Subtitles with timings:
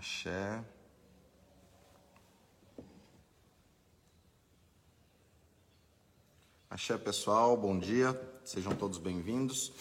[0.00, 0.64] Axé.
[6.70, 9.74] Axé, pessoal, bom dia, sejam todos bem-vindos.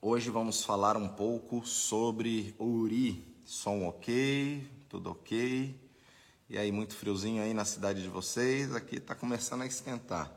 [0.00, 3.36] Hoje vamos falar um pouco sobre Uri.
[3.44, 5.78] Som ok, tudo ok.
[6.48, 8.74] E aí, muito friozinho aí na cidade de vocês?
[8.74, 10.32] Aqui está começando a esquentar.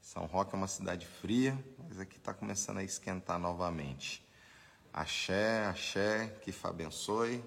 [0.00, 1.58] São Roque é uma cidade fria,
[1.88, 4.24] mas aqui está começando a esquentar novamente.
[4.92, 7.42] Axé, axé, que Fá abençoe.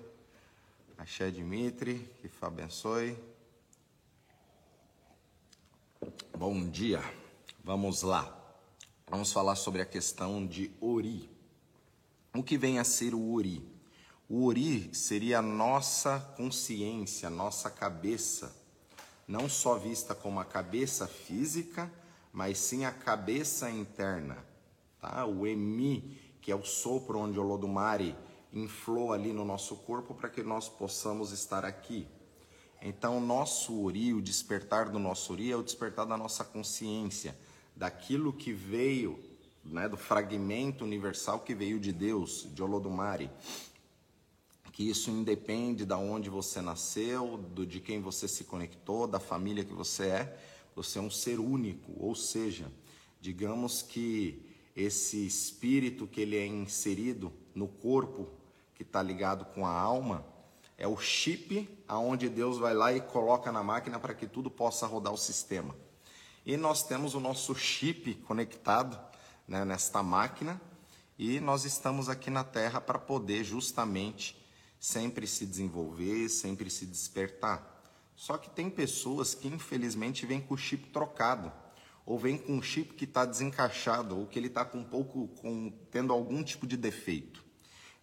[0.97, 3.17] Axé Dimitri, que Fá abençoe.
[6.37, 7.03] Bom dia,
[7.63, 8.33] vamos lá.
[9.07, 11.29] Vamos falar sobre a questão de Ori.
[12.33, 13.61] O que vem a ser o Ori?
[14.29, 18.55] O Ori seria a nossa consciência, nossa cabeça,
[19.27, 21.91] não só vista como a cabeça física,
[22.31, 24.37] mas sim a cabeça interna.
[25.01, 25.25] Tá?
[25.25, 28.15] O Emi, que é o sopro onde o Lodumare
[28.55, 32.07] inflou ali no nosso corpo para que nós possamos estar aqui.
[32.81, 37.37] Então, nosso ori, o despertar do nosso ori é o despertar da nossa consciência,
[37.75, 39.19] daquilo que veio,
[39.63, 43.29] né, do fragmento universal que veio de Deus, de Olodumare.
[44.71, 49.63] Que isso independe da onde você nasceu, do de quem você se conectou, da família
[49.63, 50.39] que você é.
[50.75, 52.69] Você é um ser único, ou seja,
[53.21, 54.43] digamos que
[54.75, 58.27] esse espírito que ele é inserido no corpo
[58.75, 60.25] que está ligado com a alma,
[60.77, 64.85] é o chip aonde Deus vai lá e coloca na máquina para que tudo possa
[64.85, 65.75] rodar o sistema.
[66.45, 68.99] E nós temos o nosso chip conectado
[69.47, 70.61] né, nesta máquina
[71.17, 74.37] e nós estamos aqui na Terra para poder justamente
[74.77, 77.73] sempre se desenvolver, sempre se despertar.
[78.15, 81.51] Só que tem pessoas que infelizmente vêm com o chip trocado
[82.05, 85.29] ou vem com um chip que está desencaixado ou que ele está com um pouco
[85.39, 87.44] com, tendo algum tipo de defeito.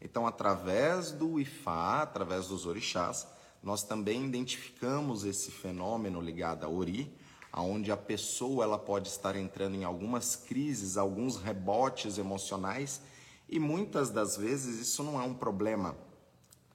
[0.05, 3.25] Então, através do Ifá, através dos orixás,
[3.63, 7.17] nós também identificamos esse fenômeno ligado a Ori,
[7.53, 13.01] aonde a pessoa ela pode estar entrando em algumas crises, alguns rebotes emocionais,
[13.49, 15.97] e muitas das vezes isso não é um problema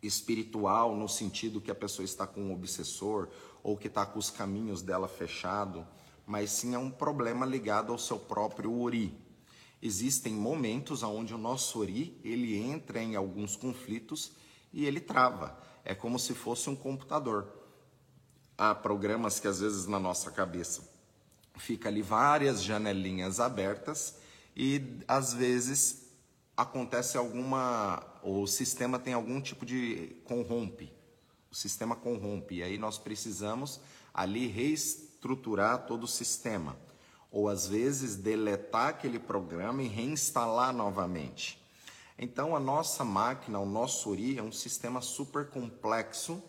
[0.02, 3.28] espiritual no sentido que a pessoa está com um obsessor
[3.62, 5.86] ou que está com os caminhos dela fechado,
[6.26, 9.27] mas sim é um problema ligado ao seu próprio Ori.
[9.82, 14.32] Existem momentos onde o nosso ori ele entra em alguns conflitos
[14.74, 15.58] e ele trava.
[15.86, 17.48] É como se fosse um computador.
[18.58, 20.82] Há programas que às vezes na nossa cabeça
[21.58, 24.18] fica ali várias janelinhas abertas
[24.56, 26.08] e às vezes
[26.56, 30.92] acontece alguma o sistema tem algum tipo de corrompe.
[31.52, 33.80] O sistema corrompe e aí nós precisamos
[34.12, 36.76] ali reestruturar todo o sistema
[37.38, 41.62] ou às vezes deletar aquele programa e reinstalar novamente.
[42.18, 46.42] Então a nossa máquina, o nosso ORI é um sistema super complexo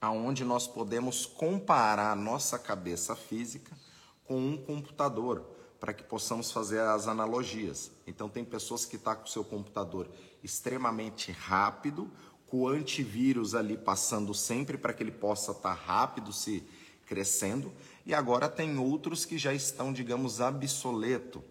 [0.00, 3.76] aonde nós podemos comparar a nossa cabeça física
[4.24, 5.44] com um computador
[5.78, 7.90] para que possamos fazer as analogias.
[8.06, 10.08] Então tem pessoas que estão tá com o seu computador
[10.42, 12.10] extremamente rápido,
[12.46, 16.66] com o antivírus ali passando sempre para que ele possa estar tá rápido se
[17.04, 17.72] crescendo,
[18.08, 21.44] e agora tem outros que já estão, digamos, obsoleto.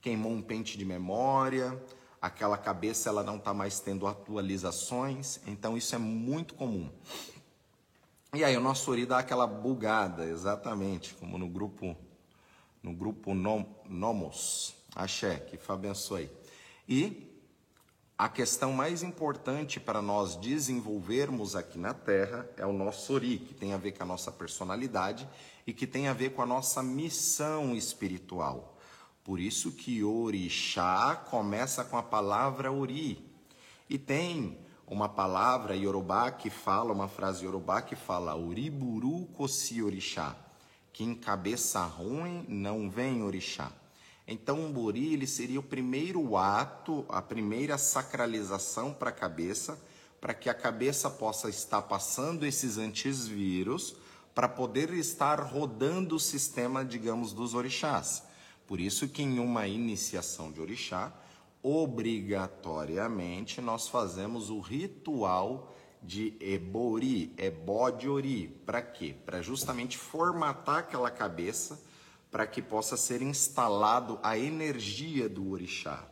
[0.00, 1.80] Queimou um pente de memória,
[2.20, 6.90] aquela cabeça ela não está mais tendo atualizações, então isso é muito comum.
[8.34, 11.96] E aí o nosso Ori dá aquela bugada, exatamente, como no grupo
[12.82, 16.28] no grupo Nom, Nomos, Axé, que abençoe.
[16.88, 17.30] E
[18.18, 23.54] a questão mais importante para nós desenvolvermos aqui na Terra é o nosso Ori, que
[23.54, 25.28] tem a ver com a nossa personalidade
[25.70, 28.76] e que tem a ver com a nossa missão espiritual.
[29.22, 33.24] Por isso que orixá começa com a palavra ori.
[33.88, 40.34] E tem uma palavra yorubá que fala, uma frase yorubá que fala oriburu kosi orixá,
[40.92, 43.70] que em cabeça ruim não vem orixá.
[44.26, 49.80] Então, o bori ele seria o primeiro ato, a primeira sacralização para a cabeça,
[50.20, 53.94] para que a cabeça possa estar passando esses antivírus
[54.40, 58.22] para poder estar rodando o sistema, digamos, dos orixás.
[58.66, 61.12] Por isso que em uma iniciação de orixá,
[61.62, 65.70] obrigatoriamente nós fazemos o ritual
[66.02, 68.48] de ebori, ebodiori.
[68.64, 69.14] Para quê?
[69.26, 71.78] Para justamente formatar aquela cabeça
[72.30, 76.02] para que possa ser instalado a energia do orixá.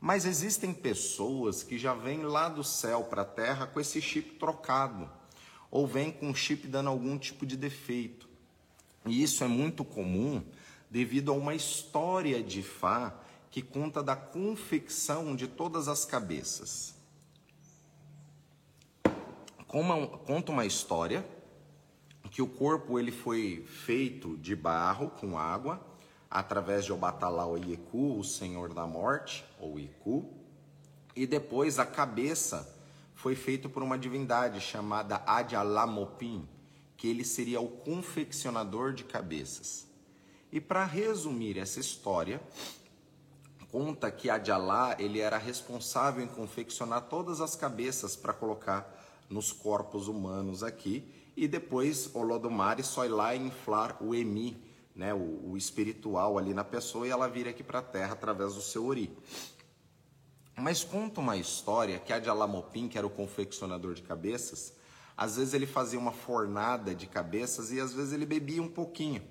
[0.00, 4.38] Mas existem pessoas que já vêm lá do céu para a terra com esse chip
[4.38, 5.10] trocado
[5.74, 8.28] ou vem com o chip dando algum tipo de defeito.
[9.04, 10.40] E isso é muito comum
[10.88, 13.12] devido a uma história de Fá
[13.50, 16.94] que conta da confecção de todas as cabeças.
[20.24, 21.26] conta uma história
[22.30, 25.84] que o corpo ele foi feito de barro com água
[26.30, 30.32] através de Obatalá Ieku, o Senhor da Morte, ou Iku,
[31.16, 32.73] e depois a cabeça
[33.24, 36.46] foi feita por uma divindade chamada Adyalamopim,
[36.94, 39.86] que ele seria o confeccionador de cabeças.
[40.52, 42.38] E para resumir essa história,
[43.72, 48.94] conta que Adjalá ele era responsável em confeccionar todas as cabeças para colocar
[49.30, 54.54] nos corpos humanos aqui, e depois Olodumare só ir lá e inflar o Emi,
[54.94, 58.54] né, o, o espiritual ali na pessoa e ela vira aqui para a terra através
[58.54, 59.10] do seu ori.
[60.56, 64.72] Mas conta uma história que a de Alamopim, que era o confeccionador de cabeças,
[65.16, 69.22] às vezes ele fazia uma fornada de cabeças e às vezes ele bebia um pouquinho.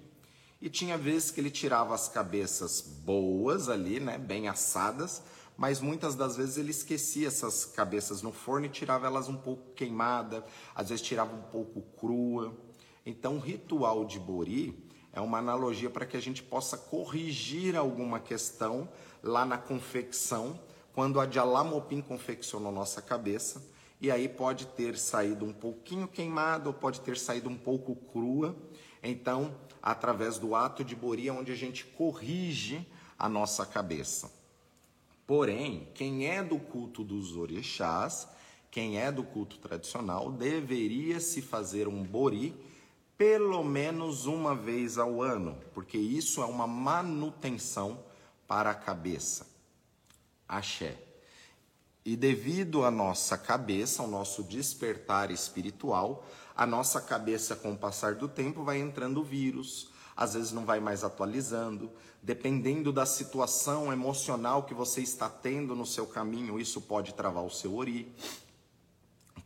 [0.61, 5.21] E tinha vezes que ele tirava as cabeças boas ali, né, bem assadas,
[5.57, 9.73] mas muitas das vezes ele esquecia essas cabeças no forno e tirava elas um pouco
[9.73, 12.57] queimada, às vezes tirava um pouco crua.
[13.05, 18.19] Então, o ritual de Bori é uma analogia para que a gente possa corrigir alguma
[18.19, 18.89] questão
[19.21, 20.59] lá na confecção,
[20.93, 23.61] quando a Jalamopim confeccionou nossa cabeça,
[23.99, 28.55] e aí pode ter saído um pouquinho queimado, ou pode ter saído um pouco crua.
[29.01, 32.85] Então, através do ato de Bori, é onde a gente corrige
[33.17, 34.31] a nossa cabeça.
[35.25, 38.27] Porém, quem é do culto dos orixás,
[38.69, 42.53] quem é do culto tradicional, deveria se fazer um bori
[43.17, 47.99] pelo menos uma vez ao ano, porque isso é uma manutenção
[48.47, 49.52] para a cabeça.
[50.57, 50.97] Axé.
[52.05, 58.15] E devido à nossa cabeça, ao nosso despertar espiritual, a nossa cabeça, com o passar
[58.15, 61.89] do tempo, vai entrando vírus, às vezes não vai mais atualizando,
[62.21, 67.49] dependendo da situação emocional que você está tendo no seu caminho, isso pode travar o
[67.49, 68.13] seu ori.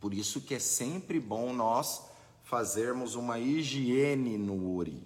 [0.00, 2.02] Por isso que é sempre bom nós
[2.44, 5.02] fazermos uma higiene no ori,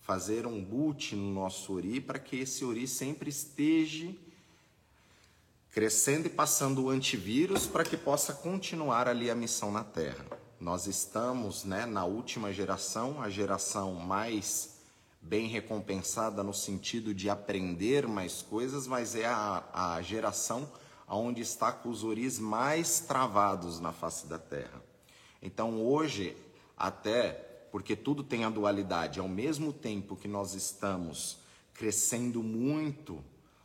[0.00, 4.14] fazer um boot no nosso ori para que esse ori sempre esteja
[5.78, 10.26] crescendo e passando o antivírus para que possa continuar ali a missão na Terra.
[10.58, 14.80] Nós estamos, né, na última geração, a geração mais
[15.22, 20.68] bem recompensada no sentido de aprender mais coisas, mas é a, a geração
[21.08, 24.82] onde está com os oris mais travados na face da Terra.
[25.40, 26.36] Então hoje
[26.76, 31.38] até porque tudo tem a dualidade, ao mesmo tempo que nós estamos
[31.72, 33.22] crescendo muito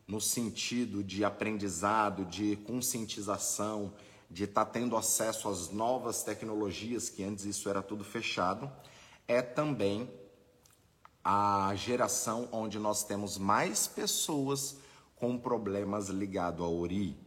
[0.08, 3.94] no sentido de aprendizado, de conscientização,
[4.30, 8.72] de estar tá tendo acesso às novas tecnologias, que antes isso era tudo fechado,
[9.28, 10.10] é também
[11.24, 14.78] a geração onde nós temos mais pessoas
[15.16, 17.18] com problemas ligados ao ORI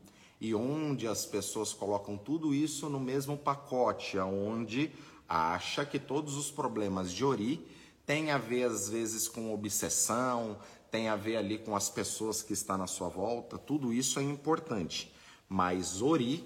[0.40, 4.92] e onde as pessoas colocam tudo isso no mesmo pacote, onde
[5.28, 7.66] acha que todos os problemas de Ori
[8.04, 10.58] têm a ver, às vezes, com obsessão,
[10.96, 14.22] tem a ver ali com as pessoas que estão na sua volta, tudo isso é
[14.22, 15.14] importante.
[15.46, 16.42] Mas Ori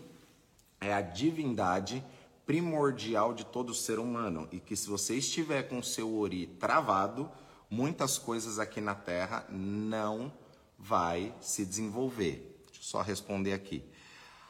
[0.80, 2.04] é a divindade
[2.44, 7.30] primordial de todo ser humano e que se você estiver com seu Ori travado,
[7.70, 10.32] muitas coisas aqui na Terra não
[10.76, 12.60] vai se desenvolver.
[12.66, 13.84] Deixa eu só responder aqui.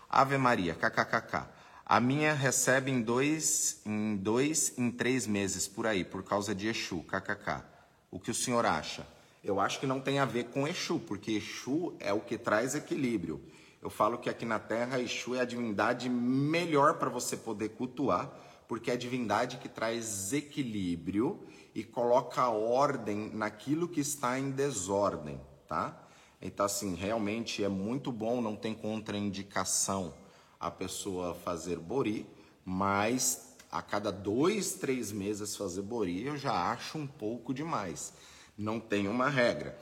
[0.08, 1.46] Ave Maria, kkkk.
[1.84, 6.68] A minha recebe em dois, em dois, em três meses por aí, por causa de
[6.68, 7.62] Exu, kkk.
[8.10, 9.06] O que o senhor acha?
[9.42, 12.74] Eu acho que não tem a ver com Exu, porque Exu é o que traz
[12.74, 13.40] equilíbrio.
[13.80, 18.30] Eu falo que aqui na Terra, Exu é a divindade melhor para você poder cultuar,
[18.68, 21.40] porque é a divindade que traz equilíbrio
[21.74, 26.06] e coloca ordem naquilo que está em desordem, tá?
[26.42, 30.12] Então, assim, realmente é muito bom, não tem contraindicação
[30.58, 32.26] a pessoa fazer bori,
[32.62, 38.12] mas a cada dois, três meses fazer bori eu já acho um pouco demais.
[38.60, 39.78] Não tem uma regra,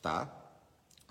[0.00, 0.26] tá?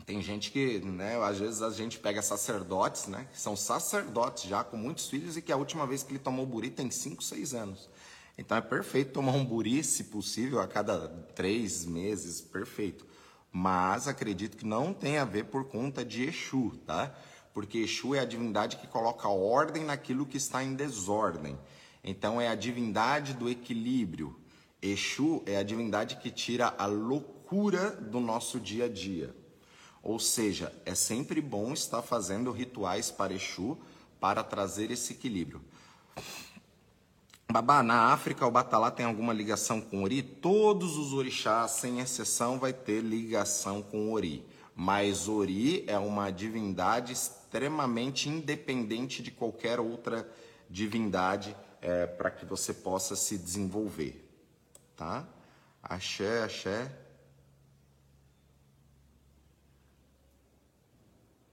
[0.07, 4.63] Tem gente que, né, às vezes a gente pega sacerdotes, né, que são sacerdotes já
[4.63, 7.53] com muitos filhos e que a última vez que ele tomou buri tem 5, 6
[7.53, 7.87] anos.
[8.35, 13.05] Então é perfeito tomar um buri, se possível, a cada três meses, perfeito.
[13.51, 17.15] Mas acredito que não tem a ver por conta de Exu, tá?
[17.53, 21.55] porque Exu é a divindade que coloca ordem naquilo que está em desordem.
[22.03, 24.35] Então é a divindade do equilíbrio.
[24.81, 29.35] Exu é a divindade que tira a loucura do nosso dia a dia.
[30.01, 33.77] Ou seja, é sempre bom estar fazendo rituais para Exu
[34.19, 35.61] para trazer esse equilíbrio.
[37.51, 40.23] Babá, na África o Batalá tem alguma ligação com Ori?
[40.23, 44.45] Todos os orixás, sem exceção, vai ter ligação com Ori.
[44.73, 50.27] Mas Ori é uma divindade extremamente independente de qualquer outra
[50.69, 54.30] divindade é, para que você possa se desenvolver,
[55.01, 55.25] tá?
[55.81, 56.91] Axé, axé.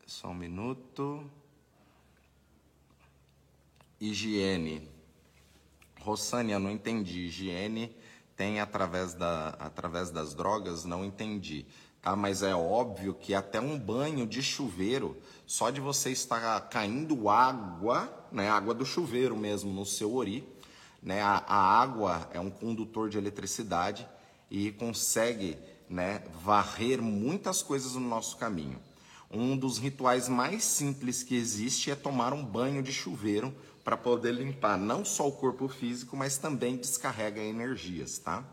[0.07, 1.25] Só um minuto.
[3.99, 4.87] Higiene.
[6.03, 7.21] Rossânia, não entendi.
[7.21, 7.97] Higiene
[8.37, 10.85] tem através, da, através das drogas?
[10.85, 11.65] Não entendi.
[12.03, 12.15] Tá?
[12.15, 18.13] Mas é óbvio que até um banho de chuveiro, só de você estar caindo água,
[18.31, 20.47] né, água do chuveiro mesmo no seu ori,
[21.09, 24.07] né, a, a água é um condutor de eletricidade
[24.51, 25.57] e consegue
[25.89, 28.79] né, varrer muitas coisas no nosso caminho.
[29.31, 34.33] Um dos rituais mais simples que existe é tomar um banho de chuveiro para poder
[34.33, 38.45] limpar não só o corpo físico, mas também descarrega energias, tá?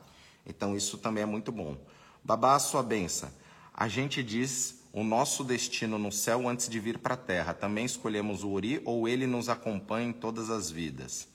[0.45, 1.75] Então isso também é muito bom.
[2.23, 3.29] Babá, a sua benção.
[3.73, 7.53] A gente diz o nosso destino no céu antes de vir para a terra.
[7.53, 11.34] Também escolhemos o Ori ou ele nos acompanha em todas as vidas.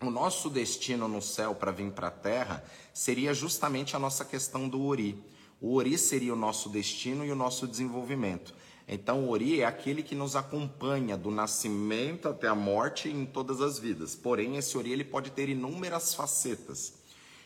[0.00, 4.68] O nosso destino no céu para vir para a terra seria justamente a nossa questão
[4.68, 5.22] do Ori.
[5.60, 8.54] O Ori seria o nosso destino e o nosso desenvolvimento.
[8.86, 13.62] Então, o Ori é aquele que nos acompanha do nascimento até a morte em todas
[13.62, 14.14] as vidas.
[14.14, 16.92] Porém, esse Ori ele pode ter inúmeras facetas.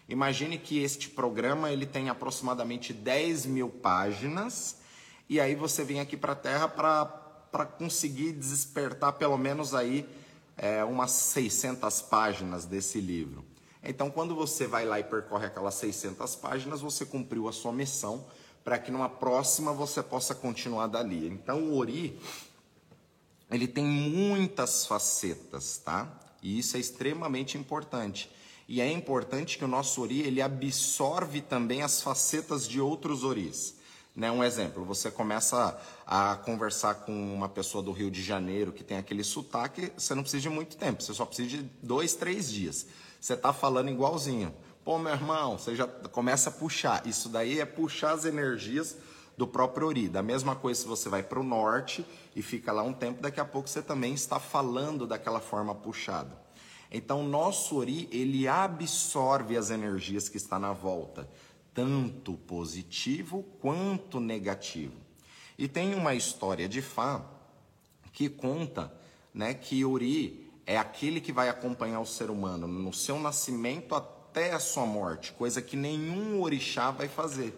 [0.08, 4.78] Imagine que este programa ele tem aproximadamente 10 mil páginas
[5.28, 10.08] e aí você vem aqui para a Terra para conseguir despertar pelo menos aí
[10.58, 13.44] é, umas 600 páginas desse livro.
[13.82, 18.26] Então, quando você vai lá e percorre aquelas 600 páginas, você cumpriu a sua missão
[18.64, 21.28] para que numa próxima você possa continuar dali.
[21.28, 22.20] Então, o Ori,
[23.50, 26.12] ele tem muitas facetas, tá?
[26.42, 28.30] E isso é extremamente importante.
[28.68, 33.77] E é importante que o nosso ori ele absorve também as facetas de outros oris.
[34.18, 34.32] Né?
[34.32, 38.98] Um exemplo, você começa a conversar com uma pessoa do Rio de Janeiro que tem
[38.98, 42.86] aquele sotaque, você não precisa de muito tempo, você só precisa de dois, três dias.
[43.20, 44.52] Você está falando igualzinho.
[44.84, 47.06] Pô, meu irmão, você já começa a puxar.
[47.06, 48.96] Isso daí é puxar as energias
[49.36, 50.08] do próprio Ori.
[50.08, 53.38] Da mesma coisa se você vai para o norte e fica lá um tempo, daqui
[53.38, 56.36] a pouco você também está falando daquela forma puxada.
[56.90, 61.28] Então, nosso ori, ele absorve as energias que está na volta,
[61.78, 64.96] tanto positivo quanto negativo.
[65.56, 67.24] E tem uma história de Fá
[68.12, 68.92] que conta,
[69.32, 74.54] né, que ori é aquele que vai acompanhar o ser humano no seu nascimento até
[74.54, 77.54] a sua morte, coisa que nenhum orixá vai fazer.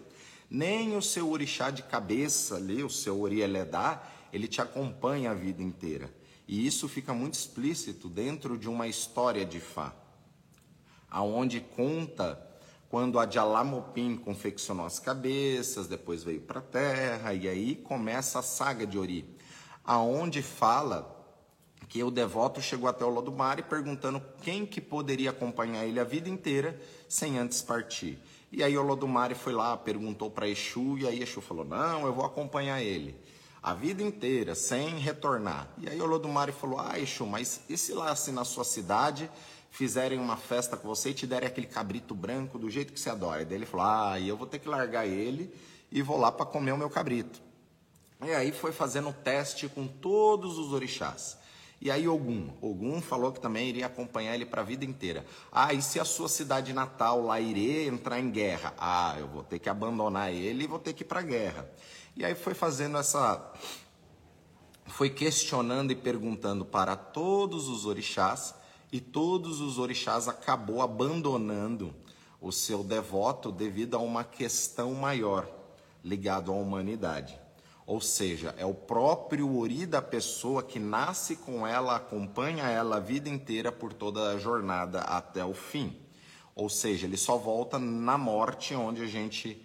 [0.50, 5.34] Nem o seu orixá de cabeça ali, o seu ori eledá, ele te acompanha a
[5.34, 6.12] vida inteira.
[6.46, 9.94] E isso fica muito explícito dentro de uma história de Fá,
[11.08, 12.49] aonde conta
[12.90, 18.42] quando a Jalamopim confeccionou as cabeças, depois veio para a terra, e aí começa a
[18.42, 19.24] saga de Ori,
[19.84, 21.16] aonde fala
[21.88, 26.28] que o devoto chegou até o Lodumare perguntando quem que poderia acompanhar ele a vida
[26.28, 28.18] inteira sem antes partir.
[28.50, 32.12] E aí o Lodumare foi lá, perguntou para Exu, e aí Exu falou, não, eu
[32.12, 33.16] vou acompanhar ele
[33.62, 35.68] a vida inteira sem retornar.
[35.78, 39.30] E aí o Lodumare falou: Ah, Exu, mas e se lá assim na sua cidade
[39.70, 43.10] fizerem uma festa com você e te derem aquele cabrito branco do jeito que você
[43.10, 43.42] adora?
[43.42, 45.52] E daí ele falou: Ah, e eu vou ter que largar ele
[45.90, 47.40] e vou lá para comer o meu cabrito.
[48.22, 51.38] E aí foi fazendo teste com todos os orixás.
[51.80, 55.24] E aí Ogum, Ogum falou que também iria acompanhar ele para a vida inteira.
[55.50, 58.74] Ah, e se a sua cidade natal lá iria entrar em guerra?
[58.76, 61.70] Ah, eu vou ter que abandonar ele e vou ter que ir para a guerra.
[62.14, 63.50] E aí foi fazendo essa.
[64.88, 68.54] Foi questionando e perguntando para todos os orixás,
[68.92, 71.94] e todos os orixás acabou abandonando
[72.40, 75.48] o seu devoto devido a uma questão maior
[76.02, 77.38] ligado à humanidade.
[77.86, 83.00] Ou seja, é o próprio ori da pessoa que nasce com ela, acompanha ela a
[83.00, 85.96] vida inteira por toda a jornada até o fim.
[86.54, 89.60] Ou seja, ele só volta na morte onde a gente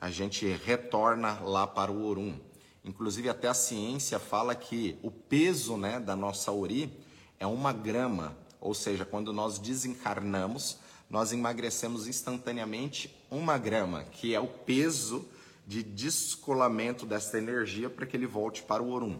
[0.00, 2.34] a gente retorna lá para o Orum.
[2.82, 6.90] Inclusive, até a ciência fala que o peso né, da nossa Ori
[7.38, 14.40] é uma grama, ou seja, quando nós desencarnamos, nós emagrecemos instantaneamente uma grama, que é
[14.40, 15.26] o peso
[15.66, 19.18] de descolamento dessa energia para que ele volte para o Orum.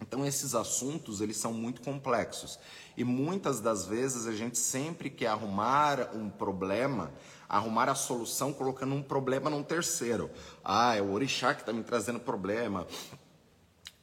[0.00, 2.58] Então esses assuntos eles são muito complexos
[2.96, 7.12] e muitas das vezes a gente sempre quer arrumar um problema
[7.52, 10.30] arrumar a solução colocando um problema num terceiro.
[10.64, 12.86] Ah, é o orixá que está me trazendo problema.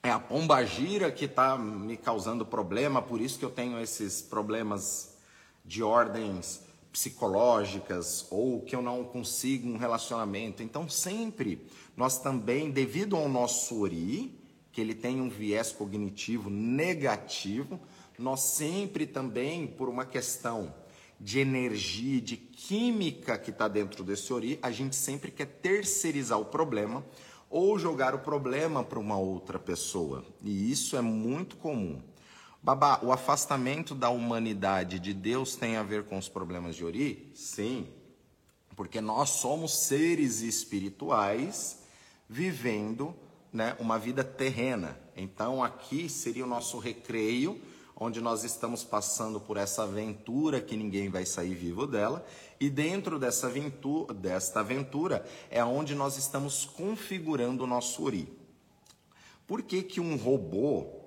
[0.01, 5.17] É a pombagira que está me causando problema, por isso que eu tenho esses problemas
[5.65, 10.63] de ordens psicológicas ou que eu não consigo um relacionamento.
[10.63, 14.33] Então, sempre nós também, devido ao nosso ori,
[14.71, 17.77] que ele tem um viés cognitivo negativo,
[18.17, 20.73] nós sempre também, por uma questão
[21.19, 26.45] de energia, de química que está dentro desse ori, a gente sempre quer terceirizar o
[26.45, 27.03] problema
[27.49, 30.23] ou jogar o problema para uma outra pessoa.
[30.41, 32.01] E isso é muito comum.
[32.61, 37.31] Babá, o afastamento da humanidade de Deus tem a ver com os problemas de Ori?
[37.33, 37.87] Sim,
[38.75, 41.79] porque nós somos seres espirituais
[42.29, 43.15] vivendo
[43.51, 44.99] né, uma vida terrena.
[45.15, 47.59] Então aqui seria o nosso recreio,
[47.99, 52.25] onde nós estamos passando por essa aventura que ninguém vai sair vivo dela,
[52.59, 58.31] e dentro dessa aventura, desta aventura é onde nós estamos configurando o nosso Ori.
[59.45, 60.99] Por que, que um robô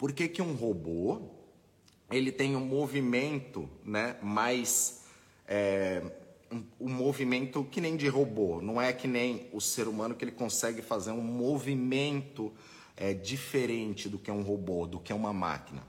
[0.00, 1.20] por que, que um robô
[2.10, 5.02] ele tem um movimento né, mais.
[5.46, 6.02] É,
[6.50, 10.24] um, um, movimento que nem de robô, não é que nem o ser humano que
[10.24, 12.50] ele consegue fazer um movimento
[13.00, 15.82] é, diferente do que um robô, do que uma máquina.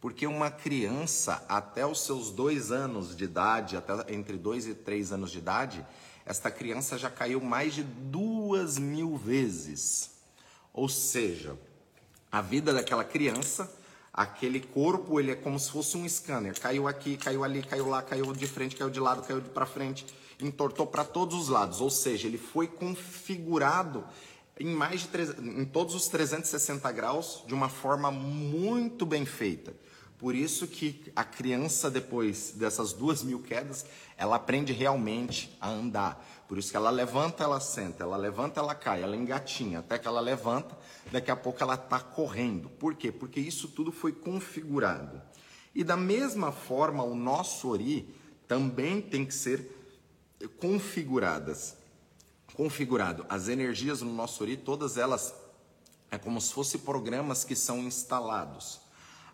[0.00, 5.10] Porque uma criança, até os seus dois anos de idade, até entre dois e três
[5.10, 5.84] anos de idade,
[6.24, 10.12] esta criança já caiu mais de duas mil vezes.
[10.72, 11.58] Ou seja,
[12.30, 13.68] a vida daquela criança,
[14.12, 16.60] aquele corpo, ele é como se fosse um scanner.
[16.60, 20.06] Caiu aqui, caiu ali, caiu lá, caiu de frente, caiu de lado, caiu para frente,
[20.40, 21.80] entortou para todos os lados.
[21.80, 24.04] Ou seja, ele foi configurado
[24.58, 25.08] em mais de
[25.40, 29.74] em todos os 360 graus de uma forma muito bem feita.
[30.18, 33.86] Por isso que a criança, depois dessas duas mil quedas,
[34.16, 36.26] ela aprende realmente a andar.
[36.48, 40.08] Por isso que ela levanta, ela senta, ela levanta, ela cai, ela engatinha, até que
[40.08, 40.76] ela levanta,
[41.12, 42.68] daqui a pouco ela está correndo.
[42.68, 43.12] Por quê?
[43.12, 45.22] Porque isso tudo foi configurado.
[45.72, 48.12] E da mesma forma, o nosso ori
[48.48, 49.70] também tem que ser
[50.58, 51.76] configuradas.
[52.58, 53.24] Configurado.
[53.28, 55.32] As energias no nosso ori, todas elas
[56.10, 58.80] é como se fossem programas que são instalados.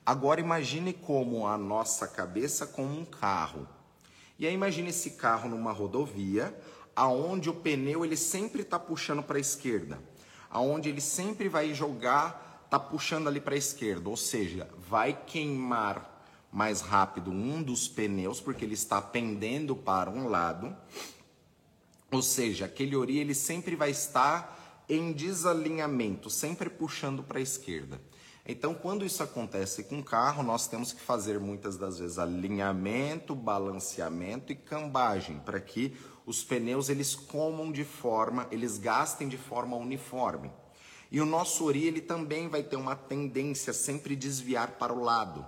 [0.04, 3.67] Agora imagine como a nossa cabeça como um carro.
[4.39, 6.54] E aí imagine esse carro numa rodovia,
[6.95, 9.99] aonde o pneu ele sempre está puxando para a esquerda,
[10.50, 16.23] aonde ele sempre vai jogar, está puxando ali para a esquerda, ou seja, vai queimar
[16.52, 20.76] mais rápido um dos pneus porque ele está pendendo para um lado.
[22.10, 28.00] Ou seja, aquele ori ele sempre vai estar em desalinhamento, sempre puxando para a esquerda.
[28.47, 33.34] Então, quando isso acontece com o carro, nós temos que fazer muitas das vezes alinhamento,
[33.34, 39.76] balanceamento e cambagem para que os pneus eles comam de forma, eles gastem de forma
[39.76, 40.50] uniforme.
[41.10, 45.02] E o nosso ori ele também vai ter uma tendência a sempre desviar para o
[45.02, 45.47] lado.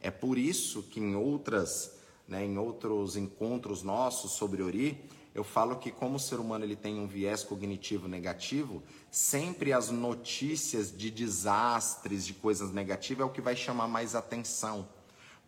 [0.00, 1.92] É por isso que em outras,
[2.28, 6.76] né, em outros encontros nossos sobre ori, eu falo que como o ser humano ele
[6.76, 13.32] tem um viés cognitivo negativo, sempre as notícias de desastres, de coisas negativas é o
[13.32, 14.88] que vai chamar mais atenção,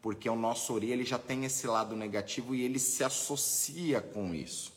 [0.03, 4.35] porque o nosso ori ele já tem esse lado negativo e ele se associa com
[4.35, 4.75] isso.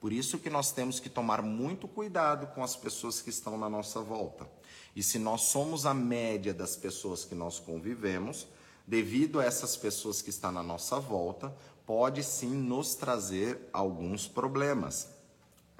[0.00, 3.68] Por isso que nós temos que tomar muito cuidado com as pessoas que estão na
[3.68, 4.48] nossa volta.
[4.94, 8.46] E se nós somos a média das pessoas que nós convivemos,
[8.86, 11.54] devido a essas pessoas que estão na nossa volta,
[11.88, 15.08] pode sim nos trazer alguns problemas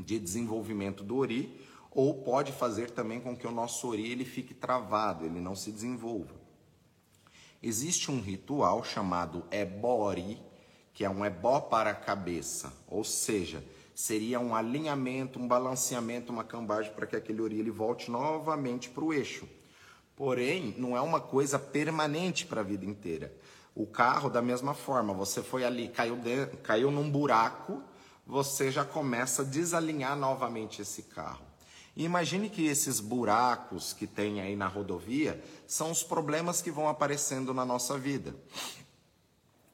[0.03, 4.55] de desenvolvimento do ori ou pode fazer também com que o nosso ori ele fique
[4.55, 6.35] travado, ele não se desenvolva.
[7.62, 10.40] Existe um ritual chamado ebori,
[10.94, 13.62] que é um ebó para a cabeça, ou seja,
[13.94, 19.05] seria um alinhamento, um balanceamento, uma cambagem para que aquele ori ele volte novamente para
[19.05, 19.47] o eixo.
[20.16, 23.31] Porém, não é uma coisa permanente para a vida inteira.
[23.79, 26.19] O carro, da mesma forma, você foi ali, caiu,
[26.64, 27.81] caiu num buraco,
[28.27, 31.47] você já começa a desalinhar novamente esse carro.
[31.95, 36.88] E imagine que esses buracos que tem aí na rodovia são os problemas que vão
[36.88, 38.35] aparecendo na nossa vida.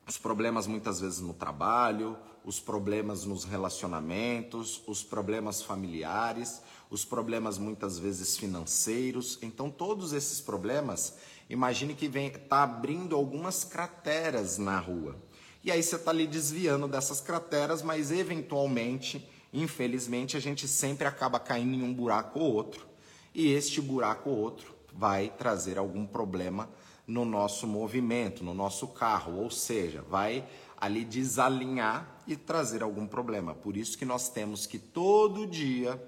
[0.06, 2.14] Os problemas muitas vezes no trabalho,
[2.44, 9.38] os problemas nos relacionamentos, os problemas familiares, os problemas muitas vezes financeiros.
[9.40, 11.14] Então, todos esses problemas
[11.48, 15.16] Imagine que está abrindo algumas crateras na rua.
[15.62, 21.40] E aí você está ali desviando dessas crateras, mas eventualmente, infelizmente, a gente sempre acaba
[21.40, 22.86] caindo em um buraco ou outro.
[23.34, 26.68] E este buraco ou outro vai trazer algum problema
[27.06, 33.54] no nosso movimento, no nosso carro, ou seja, vai ali desalinhar e trazer algum problema.
[33.54, 36.00] Por isso que nós temos que todo dia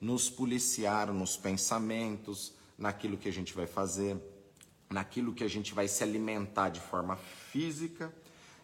[0.00, 4.16] nos policiar nos pensamentos, naquilo que a gente vai fazer,
[4.90, 8.12] naquilo que a gente vai se alimentar de forma física,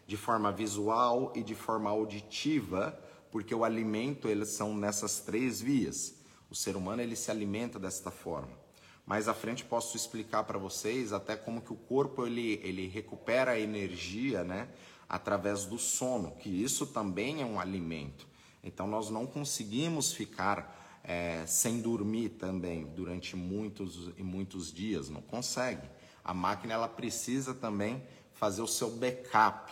[0.07, 2.99] de forma visual e de forma auditiva,
[3.31, 6.15] porque o alimento eles são nessas três vias.
[6.49, 8.65] O ser humano ele se alimenta desta forma.
[9.05, 13.51] Mais à frente posso explicar para vocês até como que o corpo ele, ele recupera
[13.51, 14.67] a energia, né,
[15.07, 18.27] através do sono, que isso também é um alimento.
[18.63, 25.21] Então nós não conseguimos ficar é, sem dormir também durante muitos e muitos dias, não
[25.21, 25.87] consegue.
[26.25, 29.71] A máquina ela precisa também fazer o seu backup.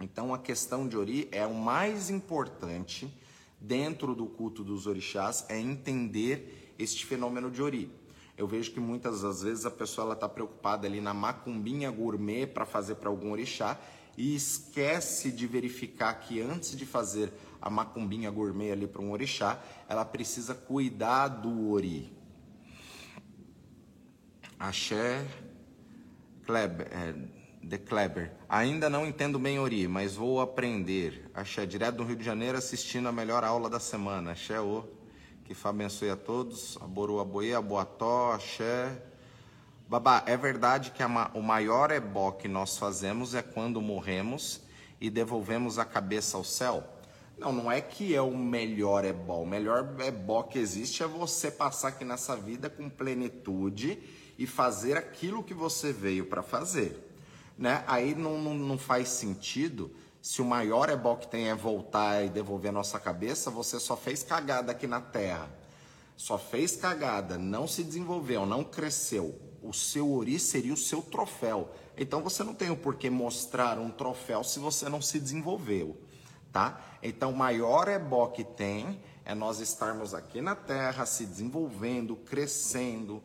[0.00, 3.08] Então a questão de ori é o mais importante
[3.60, 7.90] dentro do culto dos orixás é entender este fenômeno de ori.
[8.36, 12.66] Eu vejo que muitas das vezes a pessoa está preocupada ali na macumbinha gourmet para
[12.66, 13.78] fazer para algum orixá
[14.16, 19.62] e esquece de verificar que antes de fazer a macumbinha gourmet ali para um orixá,
[19.88, 22.12] ela precisa cuidar do ori.
[24.58, 25.26] Axé
[26.48, 27.14] É,
[27.62, 28.32] de Kleber.
[28.48, 31.30] Ainda não entendo bem ori, mas vou aprender.
[31.32, 34.32] Axé, direto do Rio de Janeiro, assistindo a melhor aula da semana.
[34.32, 34.84] Axé, o.
[35.44, 36.76] Que Fá abençoe a todos.
[36.80, 39.00] Aboru Aboê, Aboató, Axé.
[39.88, 41.02] Babá, é verdade que
[41.34, 44.62] o maior ebó que nós fazemos é quando morremos
[45.00, 46.82] e devolvemos a cabeça ao céu?
[47.38, 49.42] Não, não é que é o melhor ebó.
[49.42, 54.02] O melhor ebó que existe é você passar aqui nessa vida com plenitude
[54.38, 57.08] e fazer aquilo que você veio para fazer.
[57.56, 57.84] Né?
[57.86, 59.90] Aí não, não, não faz sentido
[60.22, 63.96] se o maior ebó que tem é voltar e devolver a nossa cabeça, você só
[63.96, 65.50] fez cagada aqui na terra.
[66.16, 69.36] Só fez cagada, não se desenvolveu, não cresceu.
[69.60, 71.74] O seu ori seria o seu troféu.
[71.98, 76.00] Então você não tem o porquê mostrar um troféu se você não se desenvolveu,
[76.52, 76.80] tá?
[77.02, 83.20] Então o maior ebó que tem é nós estarmos aqui na terra se desenvolvendo, crescendo,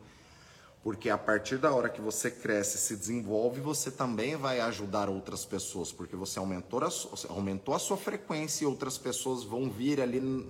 [0.82, 5.44] porque a partir da hora que você cresce, se desenvolve, você também vai ajudar outras
[5.44, 6.88] pessoas, porque você aumentou a,
[7.28, 10.46] aumentou a sua frequência e outras pessoas vão vir ali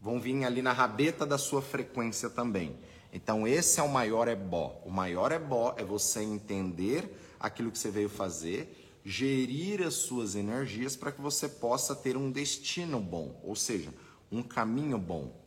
[0.00, 2.76] vão vir ali na rabeta da sua frequência também.
[3.12, 4.80] Então esse é o maior ebó.
[4.84, 10.96] O maior ebó é você entender aquilo que você veio fazer, gerir as suas energias
[10.96, 13.92] para que você possa ter um destino bom, ou seja,
[14.30, 15.41] um caminho bom.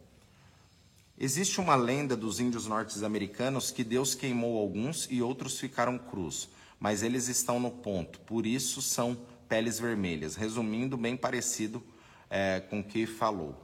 [1.17, 7.03] Existe uma lenda dos índios norte-americanos que Deus queimou alguns e outros ficaram crus, mas
[7.03, 10.35] eles estão no ponto, por isso são peles vermelhas.
[10.35, 11.81] Resumindo, bem parecido
[12.29, 13.55] é, com o que falou.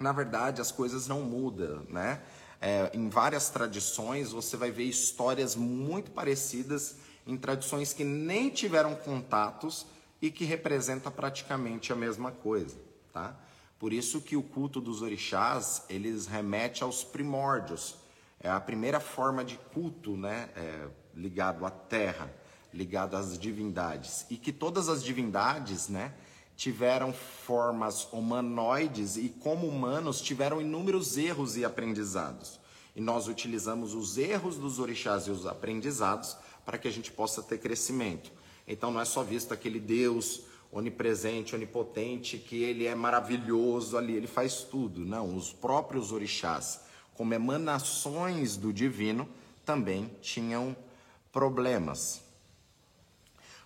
[0.00, 2.20] Na verdade, as coisas não mudam, né?
[2.60, 8.96] É, em várias tradições você vai ver histórias muito parecidas em tradições que nem tiveram
[8.96, 9.86] contatos
[10.20, 12.76] e que representam praticamente a mesma coisa,
[13.12, 13.36] tá?
[13.82, 17.96] Por isso que o culto dos orixás, eles remete aos primórdios.
[18.38, 22.32] É a primeira forma de culto, né, é, ligado à terra,
[22.72, 24.24] ligado às divindades.
[24.30, 26.14] E que todas as divindades, né,
[26.56, 32.60] tiveram formas humanoides e como humanos tiveram inúmeros erros e aprendizados.
[32.94, 37.42] E nós utilizamos os erros dos orixás e os aprendizados para que a gente possa
[37.42, 38.30] ter crescimento.
[38.64, 44.26] Então não é só visto aquele Deus onipresente, onipotente, que ele é maravilhoso ali, ele
[44.26, 45.04] faz tudo.
[45.04, 46.80] Não, os próprios orixás,
[47.14, 49.28] como emanações do divino,
[49.66, 50.74] também tinham
[51.30, 52.22] problemas.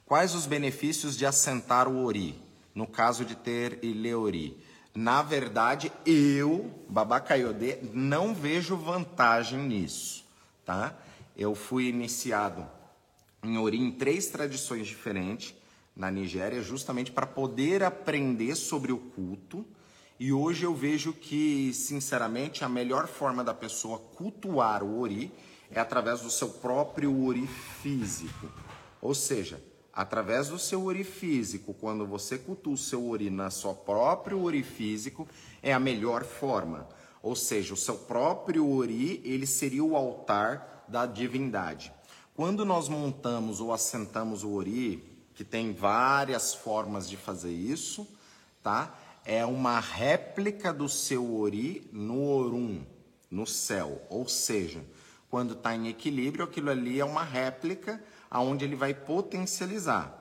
[0.04, 2.34] Quais os benefícios de assentar o ori,
[2.74, 4.60] no caso de ter ileori?
[4.92, 10.24] Na verdade, eu, Babacaiodê, não vejo vantagem nisso,
[10.64, 10.96] tá?
[11.36, 12.66] Eu fui iniciado
[13.42, 15.54] em ori em três tradições diferentes
[15.96, 19.64] na Nigéria justamente para poder aprender sobre o culto.
[20.20, 25.32] E hoje eu vejo que, sinceramente, a melhor forma da pessoa cultuar o Ori
[25.70, 28.50] é através do seu próprio Ori físico.
[29.00, 33.74] Ou seja, através do seu Ori físico, quando você cultua o seu Ori na sua
[33.74, 35.26] próprio Ori físico,
[35.62, 36.86] é a melhor forma.
[37.22, 41.92] Ou seja, o seu próprio Ori, ele seria o altar da divindade.
[42.34, 48.08] Quando nós montamos ou assentamos o Ori, que tem várias formas de fazer isso,
[48.62, 48.98] tá?
[49.22, 52.82] É uma réplica do seu ori no orum,
[53.30, 54.00] no céu.
[54.08, 54.82] Ou seja,
[55.28, 60.12] quando está em equilíbrio, aquilo ali é uma réplica aonde ele vai potencializar.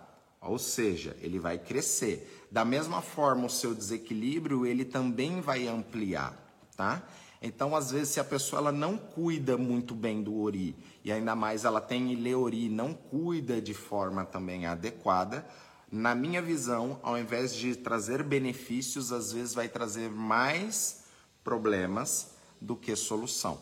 [0.42, 2.46] Ou seja, ele vai crescer.
[2.52, 6.36] Da mesma forma, o seu desequilíbrio, ele também vai ampliar,
[6.76, 7.02] tá?
[7.46, 11.36] Então, às vezes, se a pessoa ela não cuida muito bem do ori, e ainda
[11.36, 15.48] mais ela tem ileori, não cuida de forma também adequada,
[15.92, 21.04] na minha visão, ao invés de trazer benefícios, às vezes vai trazer mais
[21.44, 23.62] problemas do que solução.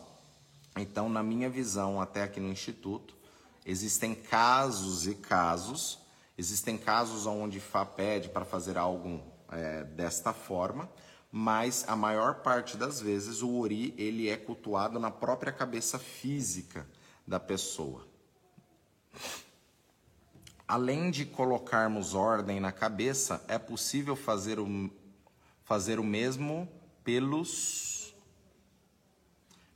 [0.78, 3.14] Então, na minha visão, até aqui no Instituto,
[3.66, 5.98] existem casos e casos,
[6.38, 9.20] existem casos onde Fá pede para fazer algo
[9.52, 10.88] é, desta forma,
[11.36, 16.86] mas a maior parte das vezes o ori ele é cultuado na própria cabeça física
[17.26, 18.06] da pessoa.
[20.68, 24.88] Além de colocarmos ordem na cabeça, é possível fazer o,
[25.64, 26.68] fazer o mesmo
[27.02, 28.14] pelos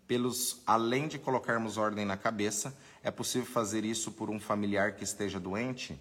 [0.06, 5.02] pelos além de colocarmos ordem na cabeça, é possível fazer isso por um familiar que
[5.02, 6.00] esteja doente?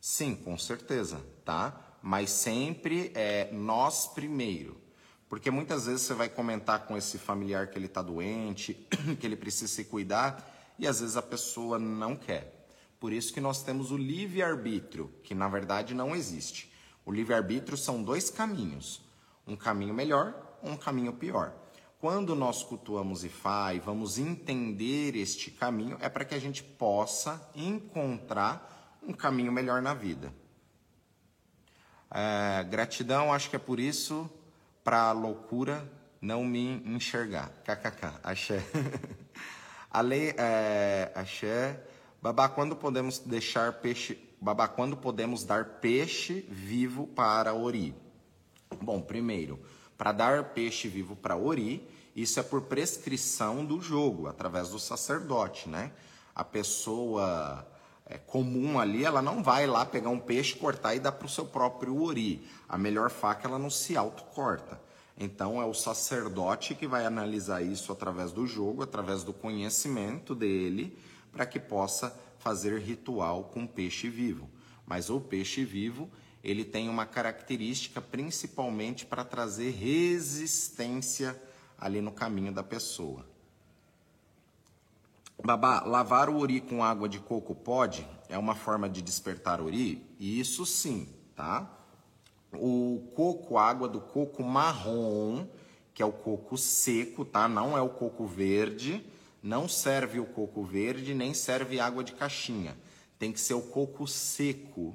[0.00, 1.96] Sim, com certeza, tá?
[2.02, 4.84] Mas sempre é nós primeiro.
[5.28, 8.74] Porque muitas vezes você vai comentar com esse familiar que ele está doente,
[9.18, 12.68] que ele precisa se cuidar, e às vezes a pessoa não quer.
[13.00, 16.72] Por isso que nós temos o livre-arbítrio, que na verdade não existe.
[17.04, 19.02] O livre-arbítrio são dois caminhos:
[19.46, 21.54] um caminho melhor, um caminho pior.
[21.98, 27.50] Quando nós cultuamos Ifá e vamos entender este caminho, é para que a gente possa
[27.54, 30.32] encontrar um caminho melhor na vida.
[32.10, 34.30] É, gratidão, acho que é por isso,
[34.86, 35.84] para a loucura
[36.20, 37.50] não me enxergar.
[37.64, 38.64] KKK, axé.
[39.90, 41.82] a lei, é, axé.
[42.22, 44.16] Babá, quando podemos deixar peixe.
[44.40, 47.96] Babá, quando podemos dar peixe vivo para Ori?
[48.80, 49.58] Bom, primeiro,
[49.98, 55.68] para dar peixe vivo para Ori, isso é por prescrição do jogo, através do sacerdote,
[55.68, 55.90] né?
[56.32, 57.66] A pessoa
[58.08, 61.30] é, comum ali, ela não vai lá pegar um peixe, cortar e dar para o
[61.30, 62.46] seu próprio Ori.
[62.68, 64.80] A melhor faca, ela não se autocorta.
[65.18, 70.96] Então, é o sacerdote que vai analisar isso através do jogo, através do conhecimento dele,
[71.32, 74.48] para que possa fazer ritual com peixe vivo.
[74.86, 76.08] Mas o peixe vivo,
[76.44, 81.40] ele tem uma característica principalmente para trazer resistência
[81.76, 83.26] ali no caminho da pessoa.
[85.44, 88.06] Babá, lavar o ori com água de coco pode?
[88.28, 90.04] É uma forma de despertar ori?
[90.18, 91.70] Isso sim, tá?
[92.54, 95.46] O coco, a água do coco marrom,
[95.92, 97.46] que é o coco seco, tá?
[97.48, 99.04] Não é o coco verde,
[99.42, 102.76] não serve o coco verde, nem serve água de caixinha.
[103.18, 104.94] Tem que ser o coco seco,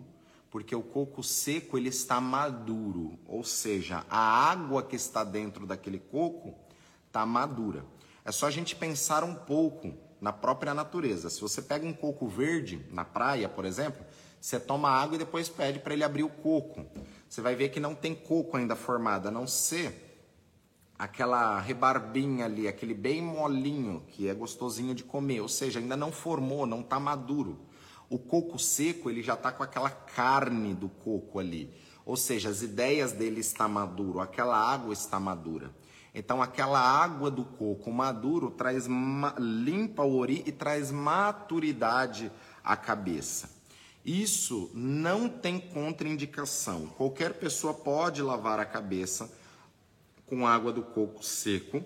[0.50, 6.00] porque o coco seco ele está maduro, ou seja, a água que está dentro daquele
[6.00, 6.56] coco
[7.08, 7.86] está madura.
[8.26, 11.32] É só a gente pensar um pouco na própria natureza.
[11.32, 14.06] Se você pega um coco verde na praia, por exemplo,
[14.40, 16.86] você toma água e depois pede para ele abrir o coco.
[17.28, 20.10] Você vai ver que não tem coco ainda formado, a não ser
[20.98, 26.12] aquela rebarbinha ali, aquele bem molinho, que é gostosinho de comer, ou seja, ainda não
[26.12, 27.60] formou, não está maduro.
[28.08, 31.74] O coco seco, ele já está com aquela carne do coco ali.
[32.06, 35.74] Ou seja, as ideias dele estão maduro, aquela água está madura.
[36.14, 38.86] Então, aquela água do coco maduro traz
[39.38, 42.32] limpa o ori e traz maturidade
[42.64, 43.50] à cabeça.
[44.04, 46.88] Isso não tem contraindicação.
[46.88, 49.32] Qualquer pessoa pode lavar a cabeça
[50.26, 51.84] com água do coco seco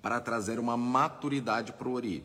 [0.00, 2.24] para trazer uma maturidade para o ori.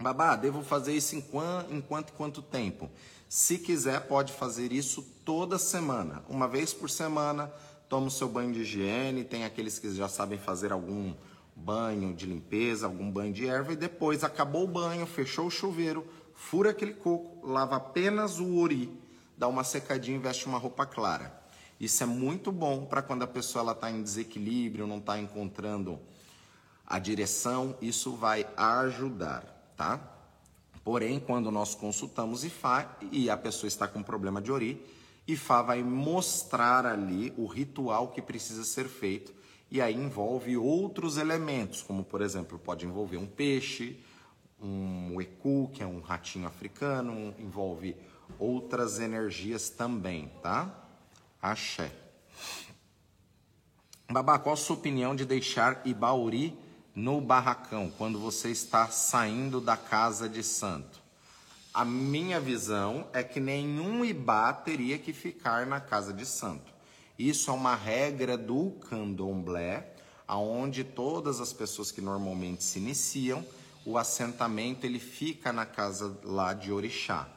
[0.00, 2.90] Babá, devo fazer isso em quanto, em quanto quanto tempo?
[3.28, 7.52] Se quiser, pode fazer isso toda semana, uma vez por semana.
[7.88, 9.24] Toma o seu banho de higiene.
[9.24, 11.14] Tem aqueles que já sabem fazer algum
[11.54, 16.04] banho de limpeza, algum banho de erva e depois acabou o banho, fechou o chuveiro,
[16.34, 18.90] fura aquele coco, lava apenas o ori,
[19.38, 21.42] dá uma secadinha e veste uma roupa clara.
[21.78, 26.00] Isso é muito bom para quando a pessoa está em desequilíbrio, não está encontrando
[26.84, 30.00] a direção, isso vai ajudar tá?
[30.82, 34.84] Porém, quando nós consultamos IFA e a pessoa está com problema de ori,
[35.26, 39.32] IFA vai mostrar ali o ritual que precisa ser feito
[39.70, 43.98] e aí envolve outros elementos, como por exemplo, pode envolver um peixe,
[44.60, 47.96] um ecu, que é um ratinho africano, envolve
[48.38, 50.72] outras energias também, tá?
[51.40, 51.90] Axé.
[54.10, 56.56] Babá, qual a sua opinião de deixar Ibauri
[56.94, 61.02] no barracão, quando você está saindo da casa de santo.
[61.74, 66.72] A minha visão é que nenhum ibá teria que ficar na casa de santo.
[67.18, 69.92] Isso é uma regra do candomblé,
[70.24, 73.44] aonde todas as pessoas que normalmente se iniciam,
[73.84, 77.28] o assentamento ele fica na casa lá de orixá.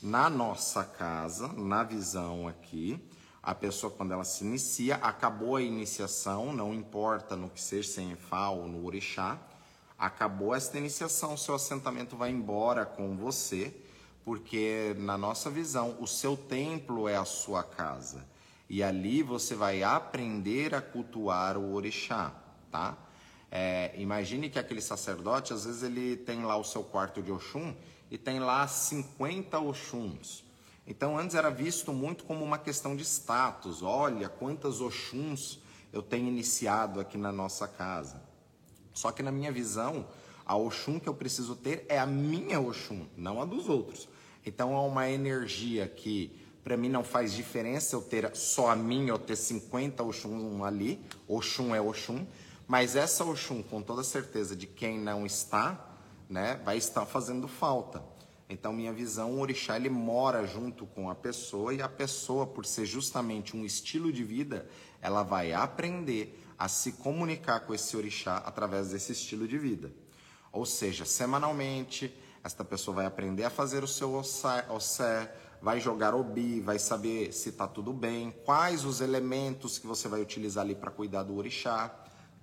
[0.00, 3.04] Na nossa casa, na visão aqui,
[3.42, 8.12] a pessoa, quando ela se inicia, acabou a iniciação, não importa no que seja, sem
[8.12, 9.40] Efá ou no Orixá,
[10.02, 13.72] acabou esta iniciação, seu assentamento vai embora com você,
[14.24, 18.26] porque na nossa visão, o seu templo é a sua casa.
[18.68, 22.34] E ali você vai aprender a cultuar o orixá,
[22.68, 22.98] tá?
[23.48, 27.72] É, imagine que aquele sacerdote, às vezes ele tem lá o seu quarto de Oxum
[28.10, 30.42] e tem lá 50 Oxuns.
[30.84, 33.84] Então, antes era visto muito como uma questão de status.
[33.84, 35.60] Olha quantas Oxuns
[35.92, 38.31] eu tenho iniciado aqui na nossa casa.
[38.92, 40.06] Só que na minha visão,
[40.44, 44.08] a Oxum que eu preciso ter é a minha Oxum, não a dos outros.
[44.44, 49.12] Então é uma energia que para mim não faz diferença eu ter só a minha
[49.12, 51.00] ou ter 50 Oxum ali.
[51.28, 52.26] Oxum é Oxum.
[52.66, 55.92] Mas essa Oxum, com toda certeza de quem não está,
[56.28, 58.02] né, vai estar fazendo falta.
[58.48, 62.66] Então, minha visão, o orixá ele mora junto com a pessoa e a pessoa, por
[62.66, 64.68] ser justamente um estilo de vida,
[65.00, 69.92] ela vai aprender a se comunicar com esse orixá através desse estilo de vida.
[70.52, 76.60] Ou seja, semanalmente, esta pessoa vai aprender a fazer o seu ossé, vai jogar obi,
[76.60, 80.90] vai saber se está tudo bem, quais os elementos que você vai utilizar ali para
[80.90, 81.94] cuidar do orixá,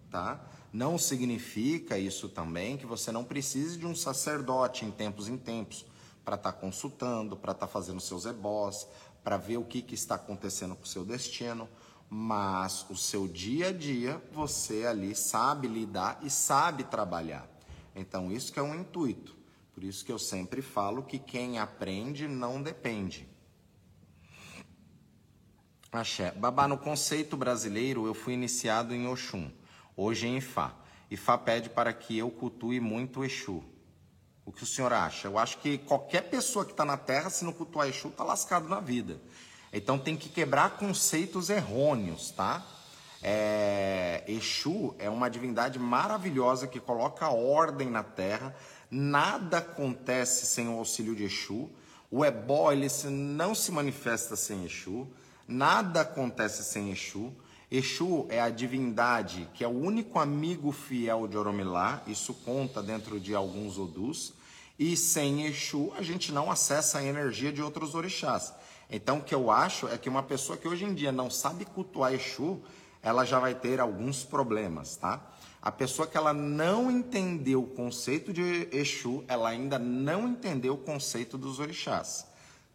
[0.09, 0.39] tá?
[0.71, 5.85] Não significa isso também que você não precise de um sacerdote em tempos em tempos
[6.23, 8.87] para estar tá consultando, para estar tá fazendo seus ebós,
[9.23, 11.67] para ver o que, que está acontecendo com o seu destino,
[12.09, 17.47] mas o seu dia a dia você ali sabe lidar e sabe trabalhar.
[17.95, 19.37] Então, isso que é um intuito.
[19.73, 23.29] Por isso que eu sempre falo que quem aprende não depende.
[25.91, 26.31] Axé.
[26.31, 29.51] Babá, no conceito brasileiro, eu fui iniciado em Oxum,
[29.95, 30.75] hoje em Ifá.
[31.09, 33.63] Ifá pede para que eu cultue muito Exu.
[34.45, 35.27] O que o senhor acha?
[35.27, 38.67] Eu acho que qualquer pessoa que está na Terra, se não cultuar Exu, está lascado
[38.67, 39.19] na vida.
[39.71, 42.65] Então tem que quebrar conceitos errôneos, tá?
[43.21, 48.55] É, Exu é uma divindade maravilhosa que coloca ordem na Terra.
[48.89, 51.69] Nada acontece sem o auxílio de Exu.
[52.09, 55.07] O Ebó ele não se manifesta sem Exu.
[55.47, 57.33] Nada acontece sem Exu.
[57.71, 63.19] Exu é a divindade que é o único amigo fiel de Oromilá, isso conta dentro
[63.19, 64.33] de alguns odus.
[64.77, 68.53] E sem Exu, a gente não acessa a energia de outros orixás.
[68.89, 71.63] Então, o que eu acho é que uma pessoa que hoje em dia não sabe
[71.65, 72.61] cultuar Exu,
[73.01, 75.21] ela já vai ter alguns problemas, tá?
[75.61, 80.77] A pessoa que ela não entendeu o conceito de Exu, ela ainda não entendeu o
[80.77, 82.25] conceito dos orixás,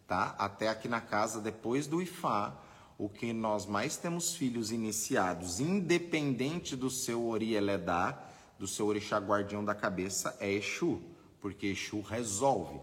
[0.07, 0.35] tá?
[0.37, 2.53] Até aqui na casa, depois do Ifá,
[2.97, 8.17] o que nós mais temos filhos iniciados, independente do seu Ori Eledá,
[8.57, 11.01] do seu orixá guardião da cabeça, é Exu
[11.45, 12.79] porque Exu resolve,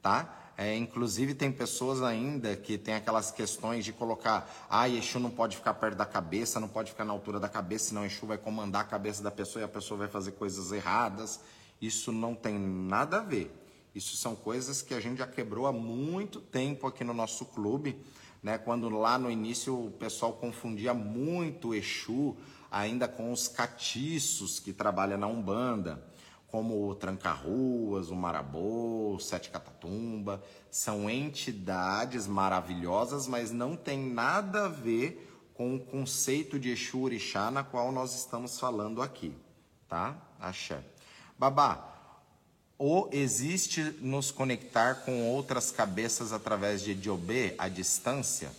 [0.00, 0.39] tá?
[0.62, 5.56] É, inclusive tem pessoas ainda que tem aquelas questões de colocar, ah, Exu não pode
[5.56, 8.82] ficar perto da cabeça, não pode ficar na altura da cabeça, senão Exu vai comandar
[8.82, 11.40] a cabeça da pessoa e a pessoa vai fazer coisas erradas.
[11.80, 13.50] Isso não tem nada a ver.
[13.94, 17.96] Isso são coisas que a gente já quebrou há muito tempo aqui no nosso clube,
[18.42, 18.58] né?
[18.58, 22.36] Quando lá no início o pessoal confundia muito Exu
[22.70, 26.09] ainda com os catiços que trabalham na Umbanda
[26.50, 34.64] como o Tranca-Ruas, o Marabô, o Sete Catatumba, são entidades maravilhosas, mas não tem nada
[34.64, 39.32] a ver com o conceito de Exu Orixá na qual nós estamos falando aqui,
[39.88, 40.16] tá?
[40.40, 40.82] Axé.
[41.38, 41.86] Babá,
[42.78, 48.50] ou existe nos conectar com outras cabeças através de Ediobê à distância?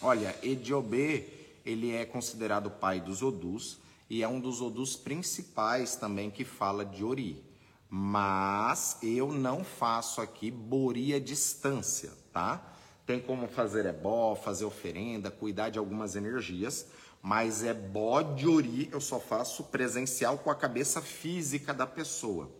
[0.00, 1.28] Olha, Ediobê,
[1.64, 6.84] ele é considerado pai dos Odus, e é um dos odus principais também que fala
[6.84, 7.44] de ori.
[7.88, 12.74] Mas eu não faço aqui bori à distância, tá?
[13.06, 16.86] Tem como fazer ebó, fazer oferenda, cuidar de algumas energias,
[17.22, 22.50] mas ebó de ori eu só faço presencial com a cabeça física da pessoa.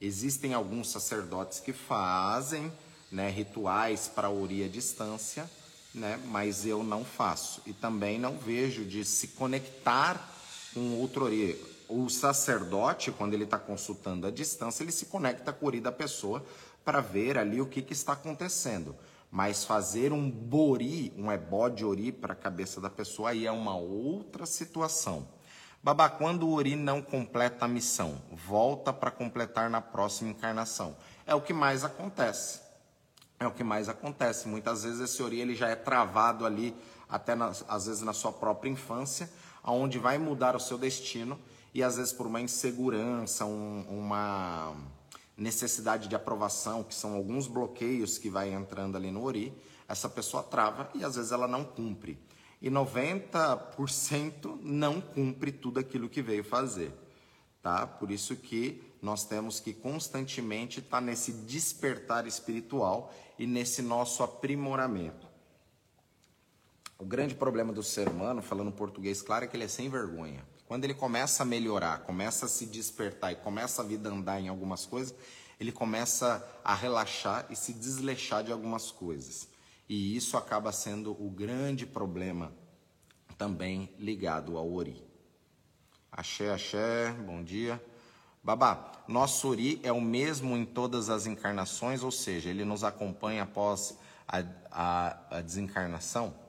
[0.00, 2.72] Existem alguns sacerdotes que fazem
[3.10, 5.48] né, rituais para ori à distância,
[5.94, 7.60] né, mas eu não faço.
[7.66, 10.32] E também não vejo de se conectar
[10.76, 11.58] um outro ori.
[11.88, 15.92] O sacerdote, quando ele está consultando à distância, ele se conecta com o ori da
[15.92, 16.44] pessoa
[16.84, 18.96] para ver ali o que, que está acontecendo.
[19.30, 23.52] Mas fazer um bori, um ebó de ori para a cabeça da pessoa, aí é
[23.52, 25.26] uma outra situação.
[25.82, 30.96] Babá, quando o ori não completa a missão, volta para completar na próxima encarnação.
[31.26, 32.60] É o que mais acontece.
[33.40, 34.46] É o que mais acontece.
[34.46, 36.74] Muitas vezes esse ori ele já é travado ali,
[37.08, 37.32] até
[37.68, 39.28] às vezes na sua própria infância,
[39.62, 41.38] aonde vai mudar o seu destino
[41.74, 44.74] e às vezes por uma insegurança, um, uma
[45.36, 49.52] necessidade de aprovação, que são alguns bloqueios que vai entrando ali no Ori,
[49.88, 52.18] essa pessoa trava e às vezes ela não cumpre.
[52.60, 56.92] E 90% não cumpre tudo aquilo que veio fazer.
[57.60, 57.86] Tá?
[57.86, 64.22] Por isso que nós temos que constantemente estar tá nesse despertar espiritual e nesse nosso
[64.22, 65.31] aprimoramento.
[67.02, 70.46] O grande problema do ser humano, falando português claro, é que ele é sem vergonha.
[70.68, 74.46] Quando ele começa a melhorar, começa a se despertar e começa a vida andar em
[74.46, 75.12] algumas coisas,
[75.58, 79.48] ele começa a relaxar e se desleixar de algumas coisas.
[79.88, 82.52] E isso acaba sendo o grande problema
[83.36, 85.02] também ligado ao Ori.
[86.12, 87.84] Axé, axé, bom dia.
[88.44, 93.42] Babá, nosso Ori é o mesmo em todas as encarnações, ou seja, ele nos acompanha
[93.42, 93.98] após
[94.28, 96.41] a, a, a desencarnação?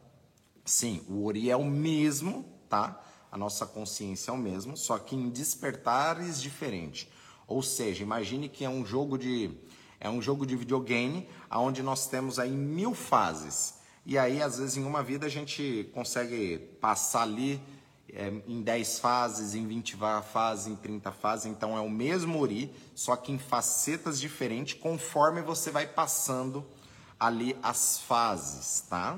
[0.66, 3.02] Sim, o Ori é o mesmo, tá?
[3.32, 7.08] A nossa consciência é o mesmo, só que em despertares diferentes.
[7.48, 9.52] Ou seja, imagine que é um jogo de
[10.00, 13.76] é um jogo de videogame onde nós temos aí mil fases.
[14.06, 17.62] E aí, às vezes, em uma vida a gente consegue passar ali
[18.10, 19.98] é, em 10 fases, em 20
[20.32, 21.46] fases, em 30 fases.
[21.46, 26.66] Então, é o mesmo Ori, só que em facetas diferentes, conforme você vai passando
[27.18, 29.18] ali as fases, tá?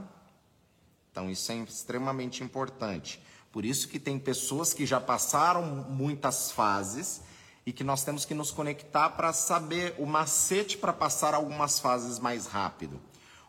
[1.16, 3.22] Então, isso é extremamente importante.
[3.50, 7.22] Por isso que tem pessoas que já passaram muitas fases
[7.66, 12.20] e que nós temos que nos conectar para saber o macete para passar algumas fases
[12.20, 13.00] mais rápido.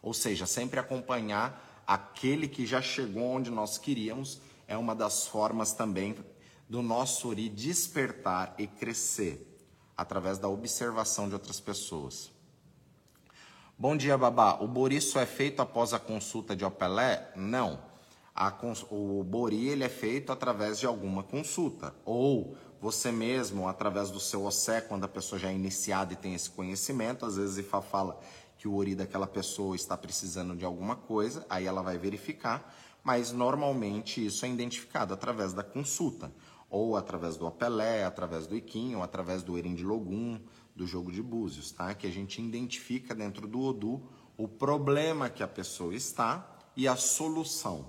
[0.00, 5.72] Ou seja, sempre acompanhar aquele que já chegou onde nós queríamos é uma das formas
[5.72, 6.14] também
[6.68, 9.44] do nosso Ori despertar e crescer
[9.96, 12.30] através da observação de outras pessoas.
[13.78, 14.54] Bom dia, Babá.
[14.62, 17.30] O Bori só é feito após a consulta de Opelé?
[17.36, 17.78] Não.
[18.34, 18.50] A,
[18.90, 21.94] o Bori ele é feito através de alguma consulta.
[22.02, 26.32] Ou você mesmo, através do seu OSE, quando a pessoa já é iniciada e tem
[26.32, 28.20] esse conhecimento, às vezes IFA fala
[28.56, 32.74] que o Ori daquela pessoa está precisando de alguma coisa, aí ela vai verificar,
[33.04, 36.32] mas normalmente isso é identificado através da consulta,
[36.70, 40.40] ou através do Apelé, através do Iquim, ou através do Erindilogum,
[40.76, 41.94] do jogo de búzios, tá?
[41.94, 44.02] Que a gente identifica dentro do Odu
[44.36, 46.46] o problema que a pessoa está
[46.76, 47.86] e a solução,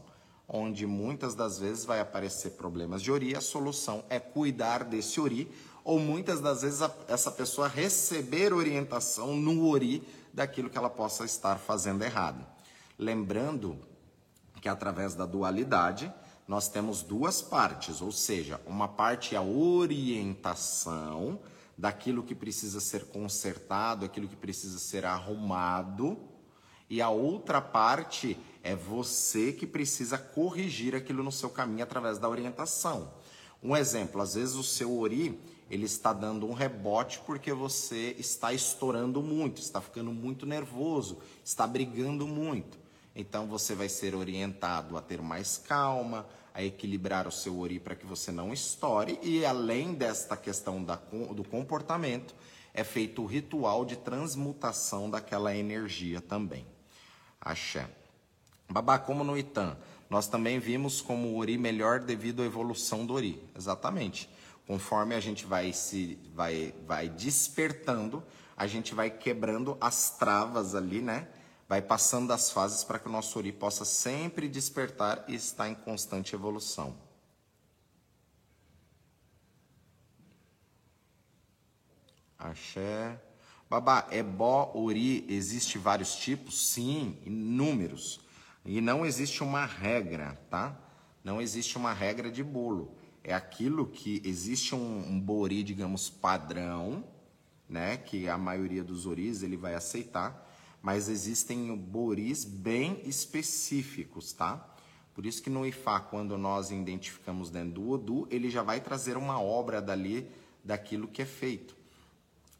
[0.47, 5.51] onde muitas das vezes vai aparecer problemas de ori, a solução é cuidar desse ori,
[5.83, 10.01] ou muitas das vezes a, essa pessoa receber orientação no ori
[10.33, 12.45] daquilo que ela possa estar fazendo errado.
[12.97, 13.77] Lembrando
[14.61, 16.11] que através da dualidade
[16.47, 21.39] nós temos duas partes, ou seja, uma parte é a orientação,
[21.77, 26.17] daquilo que precisa ser consertado, aquilo que precisa ser arrumado,
[26.89, 32.29] e a outra parte é você que precisa corrigir aquilo no seu caminho através da
[32.29, 33.13] orientação.
[33.61, 38.53] Um exemplo, às vezes o seu ori, ele está dando um rebote porque você está
[38.53, 42.77] estourando muito, está ficando muito nervoso, está brigando muito.
[43.13, 46.25] Então você vai ser orientado a ter mais calma,
[46.57, 49.19] a equilibrar o seu ori para que você não estoure.
[49.21, 52.33] E além desta questão da, do comportamento,
[52.73, 56.65] é feito o ritual de transmutação daquela energia também.
[57.39, 57.87] Axé.
[58.67, 59.77] Babá, como no Itan,
[60.09, 63.39] nós também vimos como o ori melhor devido à evolução do ori.
[63.55, 64.27] Exatamente.
[64.65, 68.23] Conforme a gente vai se vai, vai despertando,
[68.57, 71.27] a gente vai quebrando as travas ali, né?
[71.67, 75.75] Vai passando das fases para que o nosso Ori possa sempre despertar e estar em
[75.75, 76.95] constante evolução.
[82.37, 83.19] Axé.
[83.69, 86.69] Babá, ebó, ori, existe vários tipos?
[86.69, 88.21] Sim, inúmeros.
[88.63, 90.77] E não existe uma regra, tá?
[91.23, 92.95] Não existe uma regra de bolo.
[93.23, 97.03] É aquilo que existe um, um bori, digamos, padrão,
[97.67, 97.97] né?
[97.97, 100.46] Que a maioria dos oris ele vai aceitar
[100.87, 104.73] mas existem boris bem específicos, tá?
[105.13, 109.17] Por isso que no IFA, quando nós identificamos dentro do Odu, ele já vai trazer
[109.17, 110.31] uma obra dali,
[110.63, 111.75] daquilo que é feito.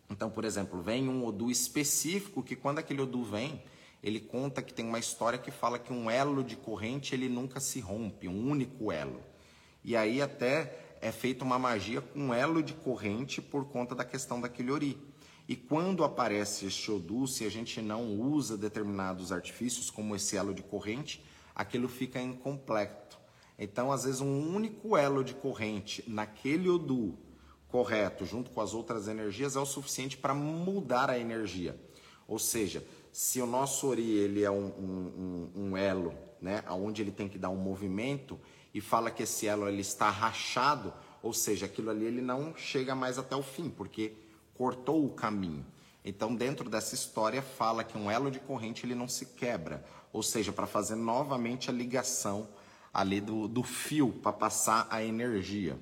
[0.10, 3.64] Então, por exemplo, vem um Odu específico que quando aquele Odu vem,
[4.04, 7.62] ele conta que tem uma história que fala que um elo de corrente ele nunca
[7.62, 9.22] se rompe, um único elo.
[9.86, 14.42] E aí até é feita uma magia com elo de corrente por conta da questão
[14.42, 15.07] daquele ori.
[15.48, 20.54] E quando aparece este Odu, se a gente não usa determinados artifícios, como esse elo
[20.54, 21.24] de corrente,
[21.56, 23.18] aquilo fica incompleto.
[23.58, 27.18] Então, às vezes, um único elo de corrente naquele Odu
[27.70, 31.80] correto, junto com as outras energias, é o suficiente para mudar a energia.
[32.28, 37.12] Ou seja, se o nosso Ori ele é um, um, um, elo, né, onde ele
[37.12, 38.40] tem que dar um movimento,
[38.74, 40.94] e fala que esse elo ele está rachado,
[41.24, 44.14] ou seja, aquilo ali ele não chega mais até o fim, porque
[44.58, 45.66] cortou o caminho.
[46.04, 50.24] Então, dentro dessa história, fala que um elo de corrente ele não se quebra, ou
[50.24, 52.48] seja, para fazer novamente a ligação
[52.94, 55.78] ali do, do fio para passar a energia.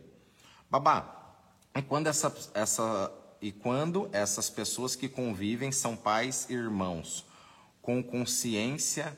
[0.70, 1.38] Babá,
[1.76, 7.26] e quando, essa, essa, e quando essas pessoas que convivem são pais e irmãos,
[7.82, 9.18] com consciência,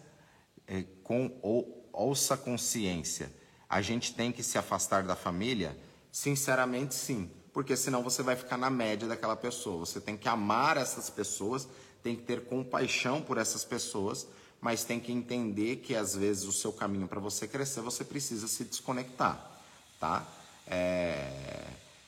[0.67, 3.33] eh, com ou, ouça consciência,
[3.69, 5.77] a gente tem que se afastar da família?
[6.11, 9.79] Sinceramente, sim porque senão você vai ficar na média daquela pessoa.
[9.79, 11.67] Você tem que amar essas pessoas,
[12.03, 14.27] tem que ter compaixão por essas pessoas,
[14.61, 18.47] mas tem que entender que às vezes o seu caminho para você crescer, você precisa
[18.47, 19.59] se desconectar,
[19.99, 20.23] tá?
[20.67, 21.65] É...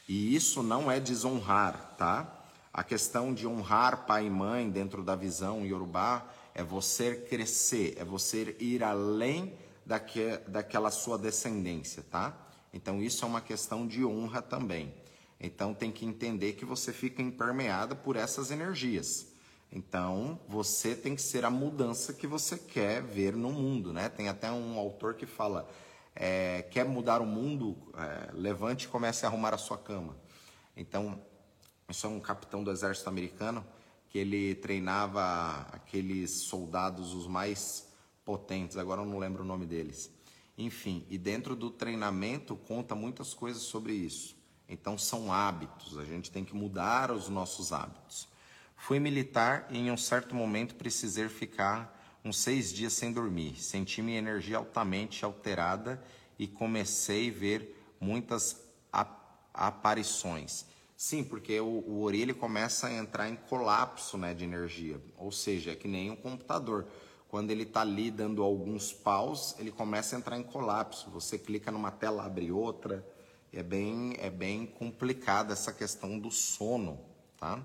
[0.08, 2.32] E isso não é desonrar, tá?
[2.72, 8.06] A questão de honrar pai e mãe dentro da visão Yorubá é você crescer, é
[8.06, 9.52] você ir além
[9.84, 12.38] daque, daquela sua descendência, tá?
[12.72, 14.93] Então isso é uma questão de honra também.
[15.40, 19.28] Então tem que entender que você fica impermeada por essas energias.
[19.72, 24.10] Então você tem que ser a mudança que você quer ver no mundo, né?
[24.10, 25.70] Tem até um autor que fala:
[26.16, 30.18] é, quer mudar o mundo, é, levante e comece a arrumar a sua cama.
[30.76, 31.22] Então
[31.88, 33.66] isso é um capitão do exército americano
[34.10, 37.88] que ele treinava aqueles soldados os mais
[38.26, 38.76] potentes.
[38.76, 40.12] Agora eu não lembro o nome deles.
[40.58, 44.39] Enfim, e dentro do treinamento conta muitas coisas sobre isso.
[44.70, 48.28] Então são hábitos, a gente tem que mudar os nossos hábitos.
[48.78, 53.61] Fui militar e em um certo momento precisei ficar uns seis dias sem dormir.
[53.61, 56.01] Senti minha energia altamente alterada
[56.38, 58.61] e comecei a ver muitas
[59.53, 60.65] aparições.
[60.95, 65.32] Sim, porque o, o Ori ele começa a entrar em colapso né, de energia, ou
[65.32, 66.86] seja, é que nem um computador
[67.30, 71.11] quando ele está ali dando alguns paus, ele começa a entrar em colapso.
[71.11, 73.05] Você clica numa tela, abre outra.
[73.52, 77.00] É bem, é bem complicada essa questão do sono,
[77.38, 77.60] tá?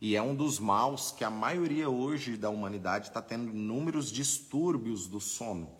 [0.00, 5.06] E é um dos maus que a maioria hoje da humanidade está tendo inúmeros distúrbios
[5.06, 5.70] do sono.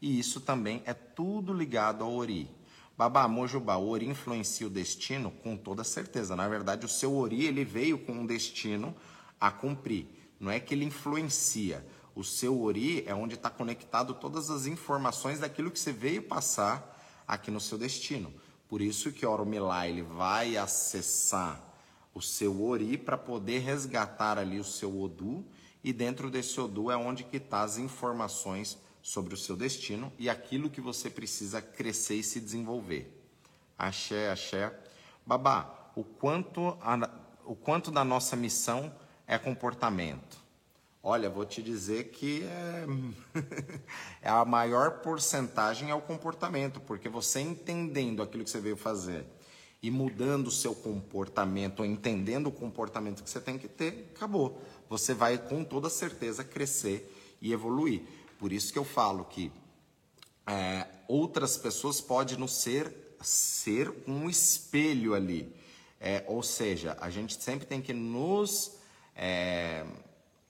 [0.00, 2.48] E isso também é tudo ligado ao Ori.
[2.96, 5.30] Babá, Mojubá, o Ori influencia o destino?
[5.30, 6.36] Com toda certeza.
[6.36, 8.94] Na verdade, o seu Ori ele veio com um destino
[9.40, 10.06] a cumprir.
[10.38, 11.86] Não é que ele influencia.
[12.14, 17.24] O seu Ori é onde está conectado todas as informações daquilo que você veio passar
[17.26, 18.32] aqui no seu destino.
[18.72, 21.62] Por isso que Oromilá ele vai acessar
[22.14, 25.44] o seu Ori para poder resgatar ali o seu Odu
[25.84, 30.30] e dentro desse Odu é onde que tá as informações sobre o seu destino e
[30.30, 33.14] aquilo que você precisa crescer e se desenvolver.
[33.76, 34.74] Axé, axé.
[35.26, 37.10] Babá, o quanto, a,
[37.44, 38.90] o quanto da nossa missão
[39.26, 40.41] é comportamento?
[41.04, 42.86] Olha, vou te dizer que é,
[44.22, 49.26] é a maior porcentagem é o comportamento, porque você entendendo aquilo que você veio fazer
[49.82, 54.62] e mudando o seu comportamento, ou entendendo o comportamento que você tem que ter, acabou.
[54.88, 58.02] Você vai com toda certeza crescer e evoluir.
[58.38, 59.50] Por isso que eu falo que
[60.46, 65.52] é, outras pessoas podem nos ser, ser um espelho ali.
[66.00, 68.76] É, ou seja, a gente sempre tem que nos.
[69.16, 69.84] É,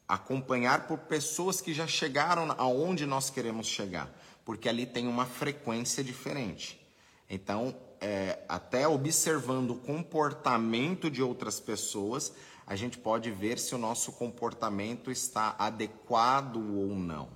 [0.09, 4.11] acompanhar por pessoas que já chegaram aonde nós queremos chegar,
[4.45, 6.81] porque ali tem uma frequência diferente.
[7.29, 12.33] Então, é, até observando o comportamento de outras pessoas,
[12.67, 17.29] a gente pode ver se o nosso comportamento está adequado ou não,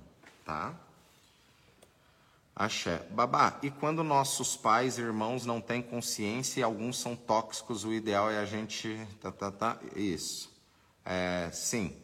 [0.45, 0.75] tá?
[2.55, 3.05] Axé.
[3.11, 7.93] Babá, e quando nossos pais e irmãos não têm consciência e alguns são tóxicos, o
[7.93, 8.99] ideal é a gente.
[9.21, 9.79] Tá, tá, tá.
[9.95, 10.51] Isso.
[11.05, 11.95] É, sim,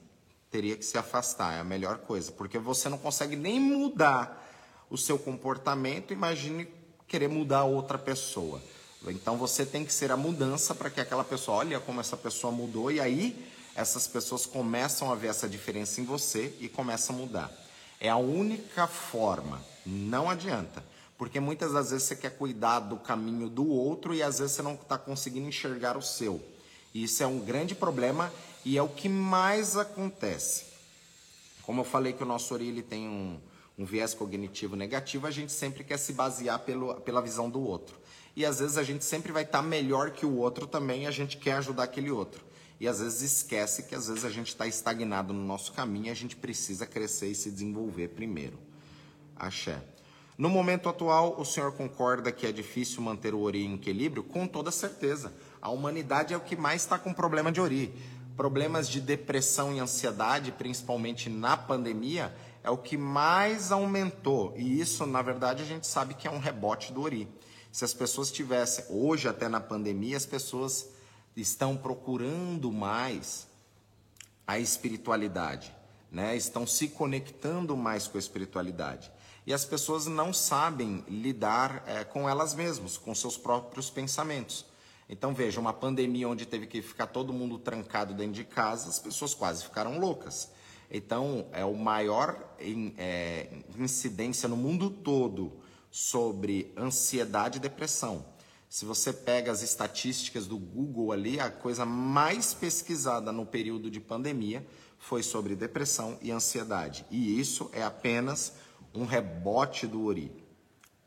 [0.54, 4.40] teria que se afastar, é a melhor coisa, porque você não consegue nem mudar
[4.88, 6.68] o seu comportamento, imagine
[7.08, 8.62] querer mudar outra pessoa.
[9.08, 12.54] Então você tem que ser a mudança para que aquela pessoa, olha como essa pessoa
[12.54, 17.20] mudou, e aí essas pessoas começam a ver essa diferença em você e começam a
[17.20, 17.52] mudar.
[18.00, 20.86] É a única forma, não adianta.
[21.18, 24.62] Porque muitas das vezes você quer cuidar do caminho do outro e às vezes você
[24.62, 26.40] não está conseguindo enxergar o seu.
[26.94, 28.32] E isso é um grande problema
[28.66, 30.66] e é o que mais acontece.
[31.64, 33.40] Como eu falei que o nosso Ori ele tem um,
[33.78, 37.96] um viés cognitivo negativo, a gente sempre quer se basear pelo, pela visão do outro.
[38.36, 41.08] E às vezes a gente sempre vai estar tá melhor que o outro também e
[41.08, 42.44] a gente quer ajudar aquele outro.
[42.80, 46.10] E às vezes esquece que às vezes a gente está estagnado no nosso caminho e
[46.10, 48.58] a gente precisa crescer e se desenvolver primeiro.
[49.36, 49.82] Axé.
[50.38, 54.24] No momento atual, o senhor concorda que é difícil manter o Ori em equilíbrio?
[54.24, 55.32] Com toda certeza.
[55.62, 57.94] A humanidade é o que mais está com problema de Ori
[58.36, 64.54] problemas de depressão e ansiedade, principalmente na pandemia, é o que mais aumentou.
[64.56, 67.28] E isso, na verdade, a gente sabe que é um rebote do Ori.
[67.72, 70.90] Se as pessoas tivessem, hoje até na pandemia, as pessoas
[71.36, 73.48] estão procurando mais
[74.46, 75.76] a espiritualidade,
[76.12, 76.36] né?
[76.36, 79.12] Estão se conectando mais com a espiritualidade.
[79.46, 84.66] E as pessoas não sabem lidar é, com elas mesmas, com seus próprios pensamentos.
[85.10, 89.00] Então veja, uma pandemia onde teve que ficar todo mundo trancado dentro de casa, as
[89.00, 90.52] pessoas quase ficaram loucas.
[90.90, 93.48] Então é o maior é,
[93.78, 95.54] incidência no mundo todo
[95.92, 98.26] sobre ansiedade e depressão.
[98.70, 104.00] Se você pega as estatísticas do Google ali, a coisa mais pesquisada no período de
[104.00, 104.66] pandemia
[104.98, 107.06] foi sobre depressão e ansiedade.
[107.12, 108.54] E isso é apenas
[108.96, 110.32] um rebote do Ori.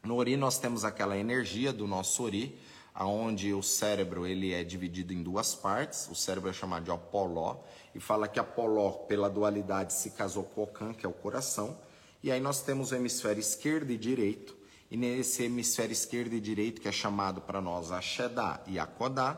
[0.04, 2.56] No Ori nós temos aquela energia do nosso Ori,
[2.96, 6.08] aonde o cérebro ele é dividido em duas partes.
[6.10, 7.58] O cérebro é chamado de Apoló
[7.94, 11.76] e fala que Apoló pela dualidade se casou com Ocan, que é o coração.
[12.22, 14.56] E aí nós temos o hemisfério esquerdo e direito.
[14.90, 19.36] E nesse hemisfério esquerdo e direito, que é chamado para nós Axedá e Akodá,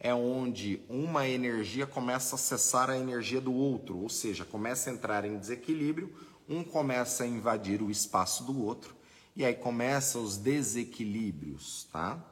[0.00, 4.92] é onde uma energia começa a acessar a energia do outro, ou seja, começa a
[4.92, 6.12] entrar em desequilíbrio,
[6.48, 8.96] um começa a invadir o espaço do outro,
[9.36, 12.24] e aí começam os desequilíbrios, tá?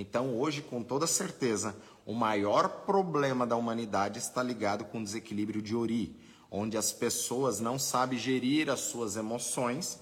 [0.00, 1.76] Então, hoje, com toda certeza,
[2.06, 6.16] o maior problema da humanidade está ligado com o desequilíbrio de Ori,
[6.48, 9.98] onde as pessoas não sabem gerir as suas emoções,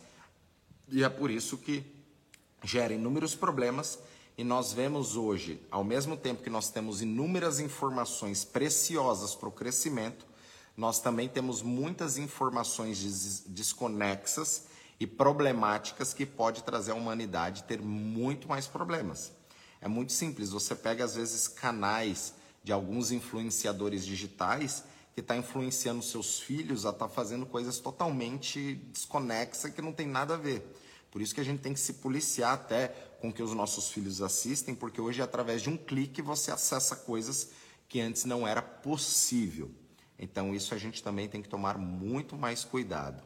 [0.87, 1.83] e é por isso que
[2.63, 3.99] gera inúmeros problemas
[4.37, 9.53] e nós vemos hoje, ao mesmo tempo que nós temos inúmeras informações preciosas para o
[9.53, 10.27] crescimento,
[10.77, 14.67] nós também temos muitas informações desconexas
[15.01, 19.33] e problemáticas que pode trazer a humanidade ter muito mais problemas.
[19.87, 22.35] É muito simples, você pega às vezes canais
[22.65, 24.83] de alguns influenciadores digitais
[25.15, 30.09] que está influenciando seus filhos a estar tá fazendo coisas totalmente desconexas que não tem
[30.09, 30.67] nada a ver.
[31.09, 32.89] Por isso que a gente tem que se policiar até
[33.21, 37.51] com que os nossos filhos assistem, porque hoje através de um clique você acessa coisas
[37.89, 39.71] que antes não era possível.
[40.19, 43.23] Então isso a gente também tem que tomar muito mais cuidado.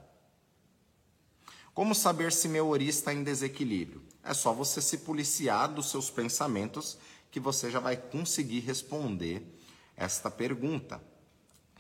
[1.73, 4.10] Como saber se meu ori está em desequilíbrio?
[4.23, 6.99] É só você se policiar dos seus pensamentos
[7.31, 9.43] que você já vai conseguir responder
[9.97, 11.03] esta pergunta,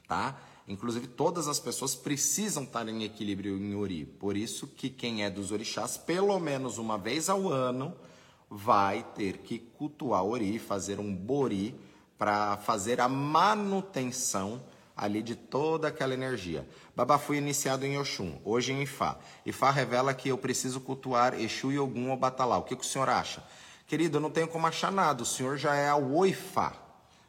[0.07, 0.41] tá?
[0.69, 4.05] Inclusive, todas as pessoas precisam estar em equilíbrio em Ori.
[4.05, 7.95] Por isso que quem é dos orixás, pelo menos uma vez ao ano,
[8.49, 11.75] vai ter que cultuar Ori, fazer um Bori,
[12.17, 14.63] para fazer a manutenção
[15.01, 16.69] ali de toda aquela energia.
[16.95, 19.17] Babá fui iniciado em Oxum, hoje em Ifá.
[19.47, 22.59] Ifá revela que eu preciso cultuar Exu e Ogum ou Batalá.
[22.59, 23.43] O que, que o senhor acha?
[23.87, 25.23] Querido, eu não tenho como achar nada.
[25.23, 26.75] O senhor já é o Oifá.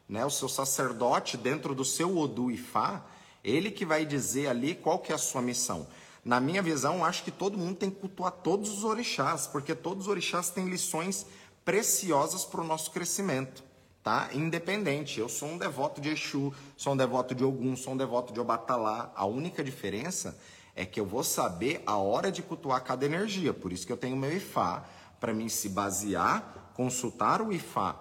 [0.06, 0.22] Né?
[0.22, 3.06] O seu sacerdote, dentro do seu Odu Ifá,
[3.42, 5.86] ele que vai dizer ali qual que é a sua missão.
[6.22, 10.04] Na minha visão, acho que todo mundo tem que cultuar todos os orixás, porque todos
[10.04, 11.24] os orixás têm lições
[11.64, 13.64] preciosas para o nosso crescimento,
[14.02, 14.30] tá?
[14.32, 15.20] Independente.
[15.20, 18.40] Eu sou um devoto de Exu, sou um devoto de Ogum, sou um devoto de
[18.40, 19.12] Obatalá.
[19.14, 20.36] A única diferença
[20.74, 23.52] é que eu vou saber a hora de cultuar cada energia.
[23.52, 24.84] Por isso que eu tenho meu Ifá,
[25.20, 27.96] para mim se basear, consultar o Ifá.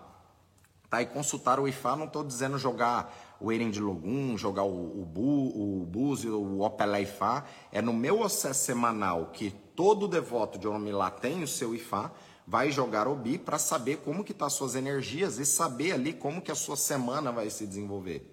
[0.90, 1.02] Tá?
[1.02, 5.82] E consultar o Ifá, não estou dizendo jogar o Eren de Logum, jogar o, o,
[5.82, 7.46] o Búzio, o Opelé Ifá.
[7.72, 12.12] É no meu acesso semanal que todo devoto de Oromilá tem o seu Ifá,
[12.52, 16.12] vai jogar o Bi para saber como que tá as suas energias e saber ali
[16.12, 18.30] como que a sua semana vai se desenvolver.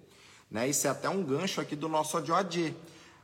[0.50, 0.68] Né?
[0.68, 2.74] Isso é até um gancho aqui do nosso Odiodê.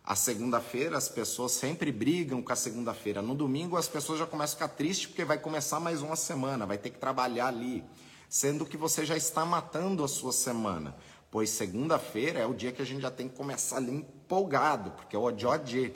[0.04, 3.20] A segunda-feira as pessoas sempre brigam com a segunda-feira.
[3.20, 6.64] No domingo as pessoas já começam a ficar tristes porque vai começar mais uma semana,
[6.64, 7.82] vai ter que trabalhar ali.
[8.28, 10.94] Sendo que você já está matando a sua semana
[11.28, 15.16] pois segunda-feira é o dia que a gente já tem que começar ali empolgado, porque
[15.16, 15.92] é o Odiodê.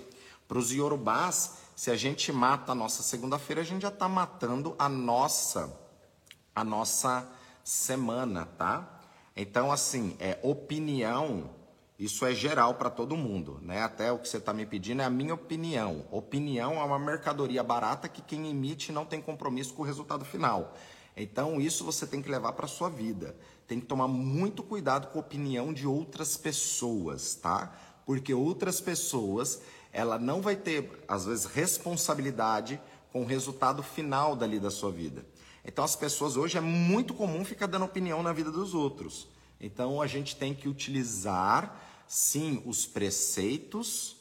[0.49, 4.75] Para os Yorubás, se a gente mata a nossa segunda-feira, a gente já está matando
[4.77, 5.73] a nossa,
[6.53, 7.25] a nossa
[7.63, 9.01] semana, tá?
[9.37, 11.49] Então, assim, é opinião,
[11.97, 13.81] isso é geral para todo mundo, né?
[13.85, 16.05] Até o que você está me pedindo é a minha opinião.
[16.11, 20.75] Opinião é uma mercadoria barata que quem emite não tem compromisso com o resultado final.
[21.17, 23.37] Então, isso você tem que levar para sua vida.
[23.69, 27.73] Tem que tomar muito cuidado com a opinião de outras pessoas, tá?
[28.05, 29.61] Porque outras pessoas,
[29.93, 32.81] ela não vai ter, às vezes, responsabilidade
[33.13, 35.25] com o resultado final dali da sua vida.
[35.65, 39.29] Então, as pessoas hoje é muito comum ficar dando opinião na vida dos outros.
[39.61, 44.17] Então, a gente tem que utilizar, sim, os preceitos,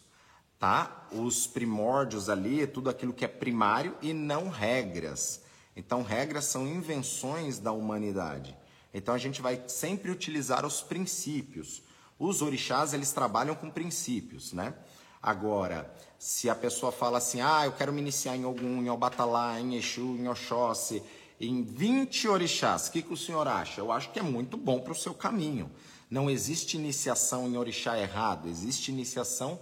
[0.60, 1.08] tá?
[1.12, 5.42] Os primórdios ali, tudo aquilo que é primário e não regras.
[5.76, 8.58] Então, regras são invenções da humanidade.
[8.94, 11.84] Então, a gente vai sempre utilizar os princípios.
[12.18, 14.74] Os orixás, eles trabalham com princípios, né?
[15.22, 19.60] Agora, se a pessoa fala assim, ah, eu quero me iniciar em algum, em Obatalá,
[19.60, 21.02] em Exu, em Oxóssi,
[21.40, 23.82] em 20 orixás, o que, que o senhor acha?
[23.82, 25.70] Eu acho que é muito bom para o seu caminho.
[26.10, 29.60] Não existe iniciação em orixá errado, existe iniciação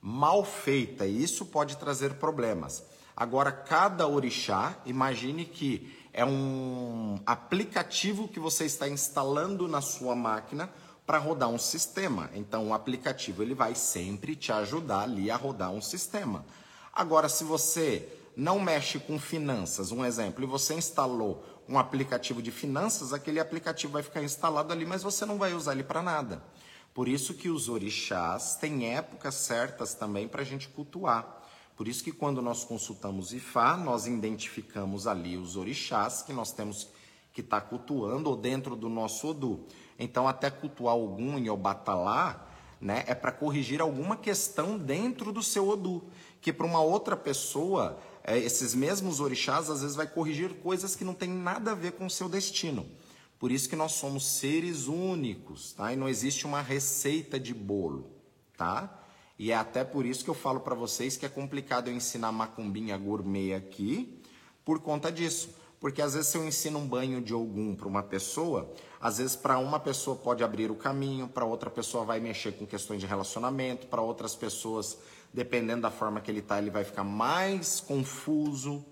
[0.00, 2.82] mal feita, e isso pode trazer problemas.
[3.14, 10.70] Agora, cada orixá, imagine que é um aplicativo que você está instalando na sua máquina
[11.10, 12.30] para rodar um sistema.
[12.34, 16.46] Então, o aplicativo ele vai sempre te ajudar ali a rodar um sistema.
[16.92, 22.52] Agora, se você não mexe com finanças, um exemplo, e você instalou um aplicativo de
[22.52, 26.44] finanças, aquele aplicativo vai ficar instalado ali, mas você não vai usar ele para nada.
[26.94, 31.42] Por isso que os orixás têm épocas certas também para a gente cultuar.
[31.76, 36.86] Por isso que quando nós consultamos Ifá, nós identificamos ali os orixás que nós temos
[37.32, 39.66] que estar tá cultuando ou dentro do nosso Odu.
[40.00, 42.48] Então, até cultuar algum em Obatalá,
[42.80, 46.02] né, é para corrigir alguma questão dentro do seu Odu,
[46.40, 51.04] que para uma outra pessoa, é, esses mesmos orixás às vezes vai corrigir coisas que
[51.04, 52.86] não tem nada a ver com o seu destino.
[53.38, 55.92] Por isso que nós somos seres únicos, tá?
[55.92, 58.10] E não existe uma receita de bolo,
[58.56, 58.98] tá?
[59.38, 62.32] E é até por isso que eu falo para vocês que é complicado eu ensinar
[62.32, 64.20] macumbinha gourmet aqui,
[64.64, 65.54] por conta disso.
[65.80, 68.70] Porque às vezes se eu ensino um banho de algum para uma pessoa,
[69.00, 72.66] às vezes para uma pessoa pode abrir o caminho, para outra pessoa vai mexer com
[72.66, 74.98] questões de relacionamento, para outras pessoas,
[75.32, 78.84] dependendo da forma que ele está, ele vai ficar mais confuso.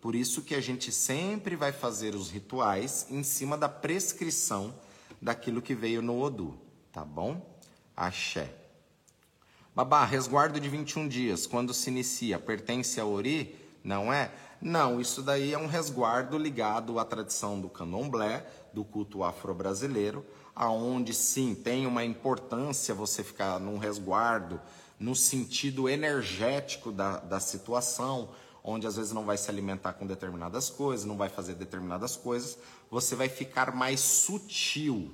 [0.00, 4.74] Por isso que a gente sempre vai fazer os rituais em cima da prescrição
[5.20, 6.58] daquilo que veio no Odu,
[6.90, 7.46] tá bom?
[7.94, 8.54] Axé.
[9.74, 13.54] Babá, resguardo de 21 dias, quando se inicia, pertence a Ori?
[13.84, 14.32] Não é?
[14.60, 21.14] Não, isso daí é um resguardo ligado à tradição do candomblé, do culto afro-brasileiro, aonde
[21.14, 24.60] sim tem uma importância você ficar num resguardo
[24.98, 28.28] no sentido energético da, da situação,
[28.62, 32.58] onde às vezes não vai se alimentar com determinadas coisas, não vai fazer determinadas coisas,
[32.90, 35.10] você vai ficar mais sutil.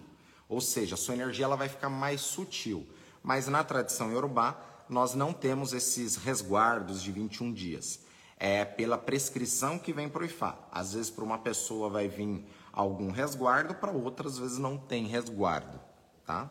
[0.48, 2.86] Ou seja, a sua energia ela vai ficar mais sutil.
[3.22, 4.57] Mas na tradição iorubá,
[4.88, 8.00] nós não temos esses resguardos de 21 dias.
[8.38, 10.59] É pela prescrição que vem para o Ifá.
[10.70, 12.44] Às vezes, para uma pessoa vai vir
[12.76, 15.80] algum resguardo, para outras vezes não tem resguardo,
[16.24, 16.48] tá?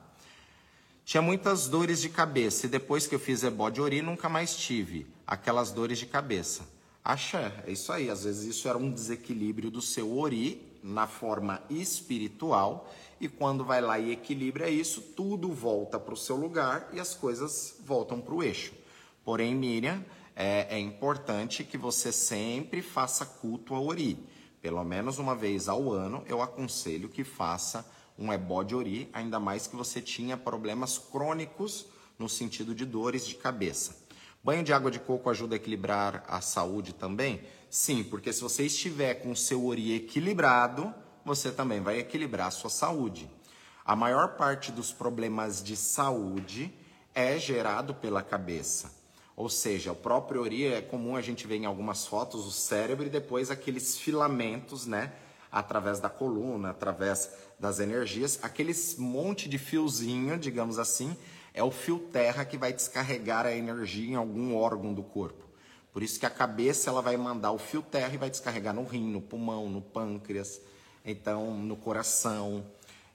[1.05, 4.57] Tinha muitas dores de cabeça e depois que eu fiz ebó de ori, nunca mais
[4.57, 6.67] tive aquelas dores de cabeça.
[7.03, 8.09] Axé, é isso aí.
[8.09, 13.81] Às vezes isso era um desequilíbrio do seu ori na forma espiritual e quando vai
[13.81, 18.33] lá e equilibra isso, tudo volta para o seu lugar e as coisas voltam para
[18.33, 18.73] o eixo.
[19.23, 20.03] Porém, Miriam,
[20.35, 24.17] é, é, importante que você sempre faça culto ao ori.
[24.65, 27.85] Pelo menos uma vez ao ano, eu aconselho que faça
[28.17, 31.85] um ebó de ori, ainda mais que você tinha problemas crônicos
[32.17, 33.95] no sentido de dores de cabeça.
[34.43, 37.43] Banho de água de coco ajuda a equilibrar a saúde também?
[37.69, 40.91] Sim, porque se você estiver com o seu ori equilibrado,
[41.23, 43.29] você também vai equilibrar a sua saúde.
[43.85, 46.73] A maior parte dos problemas de saúde
[47.13, 48.91] é gerado pela cabeça.
[49.35, 53.05] Ou seja, o próprio ori é comum a gente ver em algumas fotos o cérebro
[53.05, 55.11] e depois aqueles filamentos, né?
[55.51, 61.15] Através da coluna, através das energias, aqueles monte de fiozinho, digamos assim,
[61.53, 65.45] é o fio terra que vai descarregar a energia em algum órgão do corpo.
[65.91, 68.83] Por isso que a cabeça ela vai mandar o fio terra e vai descarregar no
[68.83, 70.61] rim, no pulmão, no pâncreas,
[71.05, 72.65] então no coração.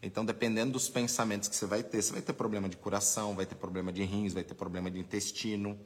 [0.02, 3.44] Então, dependendo dos pensamentos que você vai ter, você vai ter problema de coração, vai
[3.44, 5.78] ter problema de rins, vai ter problema de intestino.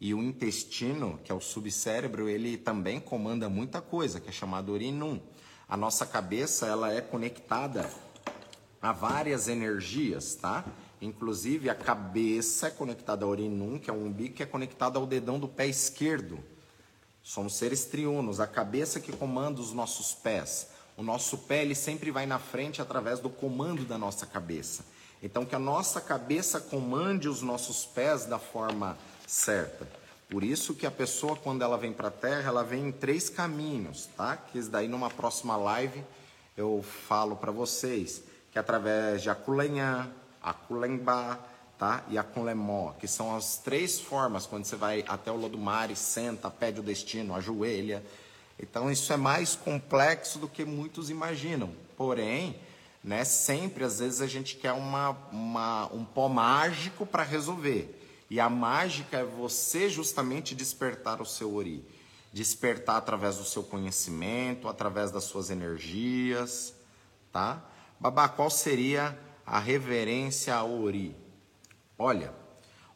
[0.00, 4.72] E o intestino, que é o subcérebro, ele também comanda muita coisa, que é chamado
[4.72, 5.20] urinum.
[5.68, 7.88] A nossa cabeça, ela é conectada
[8.80, 10.64] a várias energias, tá?
[11.02, 15.06] Inclusive, a cabeça é conectada ao urinum, que é o umbigo, que é conectado ao
[15.06, 16.38] dedão do pé esquerdo.
[17.22, 18.40] Somos seres triunos.
[18.40, 20.68] A cabeça que comanda os nossos pés.
[20.96, 24.84] O nosso pé ele sempre vai na frente através do comando da nossa cabeça.
[25.22, 28.96] Então, que a nossa cabeça comande os nossos pés da forma
[29.30, 29.86] certa.
[30.28, 33.28] Por isso que a pessoa, quando ela vem para a Terra, ela vem em três
[33.28, 34.36] caminhos, tá?
[34.36, 36.02] Que isso daí numa próxima live
[36.56, 38.22] eu falo para vocês.
[38.50, 40.10] Que é através de Aculenhã,
[40.42, 41.38] a Kulembá,
[41.78, 42.04] tá?
[42.08, 46.50] E a Kulemó, que são as três formas quando você vai até o Lodumare, senta,
[46.50, 48.04] pede o destino, ajoelha.
[48.58, 51.70] Então isso é mais complexo do que muitos imaginam.
[51.96, 52.56] Porém,
[53.02, 57.99] né, sempre às vezes a gente quer uma, uma um pó mágico para resolver.
[58.30, 61.84] E a mágica é você justamente despertar o seu ori.
[62.32, 66.72] Despertar através do seu conhecimento, através das suas energias,
[67.32, 67.62] tá?
[67.98, 69.18] Babá, qual seria
[69.50, 71.16] a reverência a Ori.
[71.98, 72.32] Olha,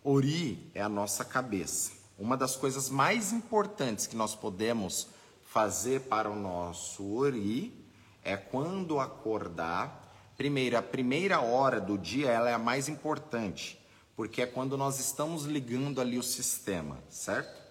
[0.05, 1.91] Ori é a nossa cabeça.
[2.17, 5.09] Uma das coisas mais importantes que nós podemos
[5.45, 7.75] fazer para o nosso Ori
[8.23, 10.15] é quando acordar.
[10.37, 13.84] Primeiro, a primeira hora do dia ela é a mais importante,
[14.17, 17.63] porque é quando nós estamos ligando ali o sistema, certo?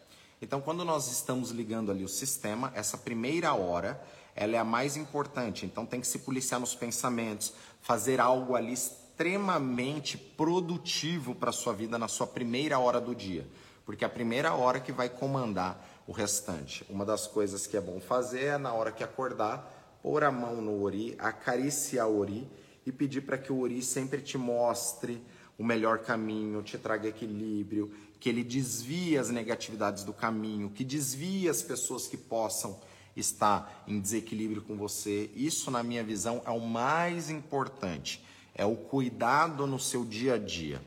[0.41, 4.01] Então, quando nós estamos ligando ali o sistema, essa primeira hora
[4.35, 5.65] ela é a mais importante.
[5.65, 11.71] Então, tem que se policiar nos pensamentos, fazer algo ali extremamente produtivo para a sua
[11.71, 13.47] vida na sua primeira hora do dia,
[13.85, 16.85] porque é a primeira hora que vai comandar o restante.
[16.89, 20.61] Uma das coisas que é bom fazer é na hora que acordar, pôr a mão
[20.61, 22.49] no ori, acariciar o ori
[22.85, 25.23] e pedir para que o ori sempre te mostre
[25.57, 31.49] o melhor caminho, te traga equilíbrio, que ele desvie as negatividades do caminho, que desvie
[31.49, 32.79] as pessoas que possam
[33.15, 35.29] estar em desequilíbrio com você.
[35.35, 38.23] Isso, na minha visão, é o mais importante.
[38.55, 40.81] É o cuidado no seu dia a dia.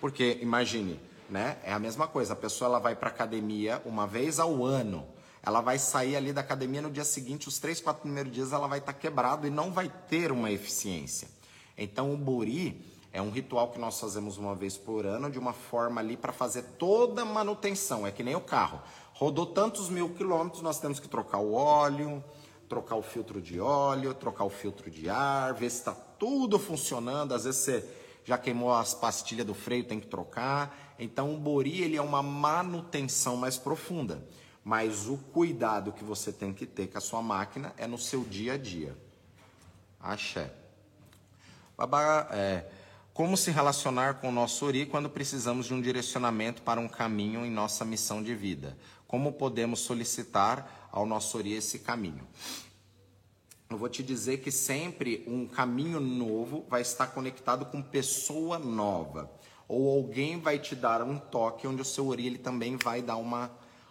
[0.00, 0.98] Porque, imagine,
[1.28, 1.58] né?
[1.62, 2.32] É a mesma coisa.
[2.32, 5.06] A pessoa ela vai para academia uma vez ao ano.
[5.42, 8.66] Ela vai sair ali da academia no dia seguinte, os três, quatro primeiros dias ela
[8.66, 11.28] vai estar tá quebrado e não vai ter uma eficiência.
[11.78, 15.52] Então o bori é um ritual que nós fazemos uma vez por ano, de uma
[15.52, 18.06] forma ali para fazer toda a manutenção.
[18.06, 18.80] É que nem o carro.
[19.14, 22.22] Rodou tantos mil quilômetros, nós temos que trocar o óleo,
[22.68, 27.34] trocar o filtro de óleo, trocar o filtro de ar, ver se está tudo funcionando.
[27.34, 27.88] Às vezes você
[28.24, 30.94] já queimou as pastilhas do freio, tem que trocar.
[30.96, 34.24] Então o bori ele é uma manutenção mais profunda,
[34.62, 38.22] mas o cuidado que você tem que ter com a sua máquina é no seu
[38.22, 38.96] dia a dia.
[39.98, 40.52] Axé.
[41.76, 42.70] Babá, é,
[43.20, 47.44] como se relacionar com o nosso ori quando precisamos de um direcionamento para um caminho
[47.44, 48.78] em nossa missão de vida?
[49.06, 52.26] Como podemos solicitar ao nosso ori esse caminho?
[53.68, 59.30] eu vou te dizer que sempre um caminho novo vai estar conectado com pessoa nova.
[59.68, 63.16] Ou alguém vai te dar um toque onde o seu ori ele também vai dar
[63.16, 63.50] uma,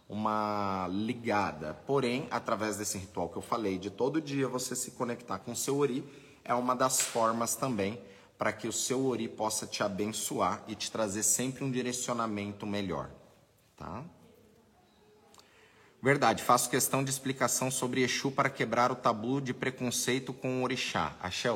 [0.10, 1.76] uma ligada.
[1.86, 5.56] Porém, através desse ritual que eu falei, de todo dia você se conectar com o
[5.56, 6.04] seu ori,
[6.44, 8.02] é uma das formas também
[8.40, 13.12] para que o seu ori possa te abençoar e te trazer sempre um direcionamento melhor.
[13.76, 14.06] Tá?
[16.02, 20.64] Verdade, faço questão de explicação sobre Exu para quebrar o tabu de preconceito com o
[20.64, 21.18] orixá.
[21.22, 21.50] Axé.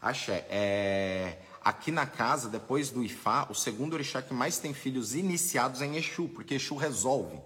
[0.00, 0.46] Axé.
[0.48, 1.38] É...
[1.60, 5.86] Aqui na casa, depois do Ifá, o segundo orixá que mais tem filhos iniciados é
[5.86, 7.40] em Exu, porque Exu resolve.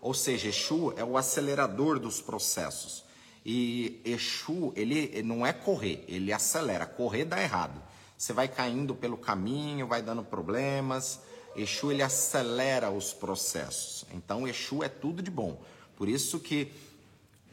[0.00, 3.04] Ou seja, Exu é o acelerador dos processos.
[3.44, 6.86] E Exu, ele não é correr, ele acelera.
[6.86, 7.85] Correr dá errado.
[8.16, 11.20] Você vai caindo pelo caminho, vai dando problemas.
[11.54, 14.04] Exu ele acelera os processos.
[14.12, 15.60] Então Exu é tudo de bom.
[15.96, 16.72] Por isso que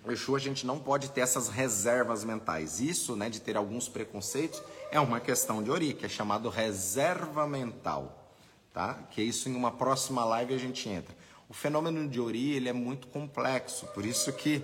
[0.07, 2.81] Exu a gente não pode ter essas reservas mentais.
[2.81, 4.61] Isso, né, de ter alguns preconceitos,
[4.91, 8.29] é uma questão de Ori, que é chamado reserva mental,
[8.73, 8.95] tá?
[9.11, 11.15] Que isso em uma próxima live a gente entra.
[11.47, 14.61] O fenômeno de Ori, ele é muito complexo, por isso que,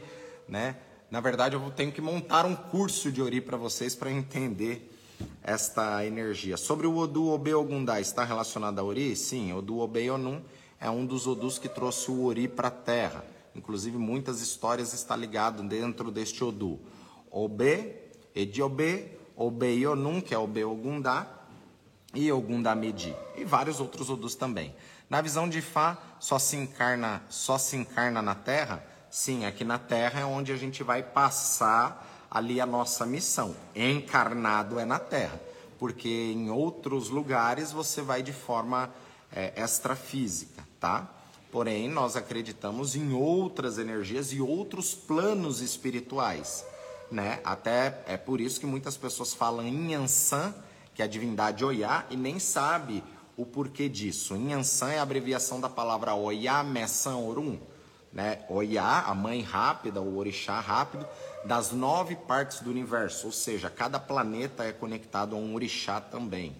[0.47, 0.75] né,
[1.09, 4.88] na verdade eu tenho que montar um curso de Ori para vocês para entender
[5.43, 6.57] esta energia.
[6.57, 9.15] Sobre o Odu Obe Ogundá, está relacionado a Ori?
[9.15, 10.41] Sim, Odu Obe Onum
[10.79, 13.25] é um dos Odus que trouxe o Ori para a Terra.
[13.55, 16.79] Inclusive, muitas histórias estão ligadas dentro deste Odu.
[17.31, 17.95] Obe,
[18.33, 21.27] Ediobe, Obe Onum, que é Obe Ogundá,
[22.13, 23.15] e Ogundá Medi.
[23.35, 24.75] E vários outros Odus também.
[25.09, 28.83] Na visão de Fá, só se encarna, só se encarna na Terra?
[29.09, 33.55] Sim, aqui na Terra é onde a gente vai passar ali a nossa missão.
[33.75, 35.39] Encarnado é na Terra,
[35.77, 38.89] porque em outros lugares você vai de forma
[39.31, 41.09] é, extrafísica, tá?
[41.51, 46.63] Porém, nós acreditamos em outras energias e outros planos espirituais,
[47.11, 47.39] né?
[47.43, 50.53] Até é por isso que muitas pessoas falam em Yansan,
[50.93, 53.03] que é a divindade Oiá, e nem sabe
[53.35, 54.35] o porquê disso.
[54.35, 57.57] Yansan é a abreviação da palavra Oiá Messan Orum,
[58.11, 58.43] né?
[58.49, 61.05] Oiá, a mãe rápida, o orixá rápido,
[61.45, 66.55] das nove partes do universo, ou seja, cada planeta é conectado a um orixá também.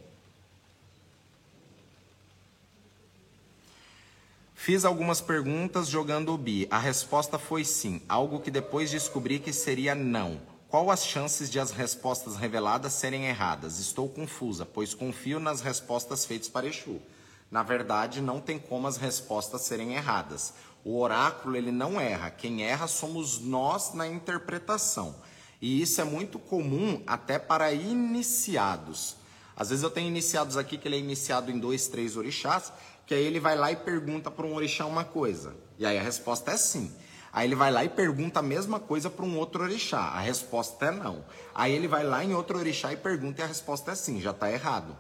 [4.54, 6.68] Fiz algumas perguntas jogando o bi.
[6.70, 10.40] A resposta foi sim, algo que depois descobri que seria não.
[10.68, 13.80] Qual as chances de as respostas reveladas serem erradas?
[13.80, 17.02] Estou confusa, pois confio nas respostas feitas para Exu.
[17.50, 20.54] Na verdade, não tem como as respostas serem erradas.
[20.84, 25.16] O oráculo ele não erra, quem erra somos nós na interpretação.
[25.62, 29.18] E isso é muito comum até para iniciados.
[29.56, 32.72] Às vezes eu tenho iniciados aqui que ele é iniciado em dois, três orixás,
[33.06, 35.54] que aí ele vai lá e pergunta para um orixá uma coisa.
[35.78, 36.94] E aí a resposta é sim.
[37.32, 40.00] Aí ele vai lá e pergunta a mesma coisa para um outro orixá.
[40.00, 41.26] A resposta é não.
[41.54, 44.22] Aí ele vai lá em outro orixá e pergunta e a resposta é sim.
[44.22, 44.96] Já está errado.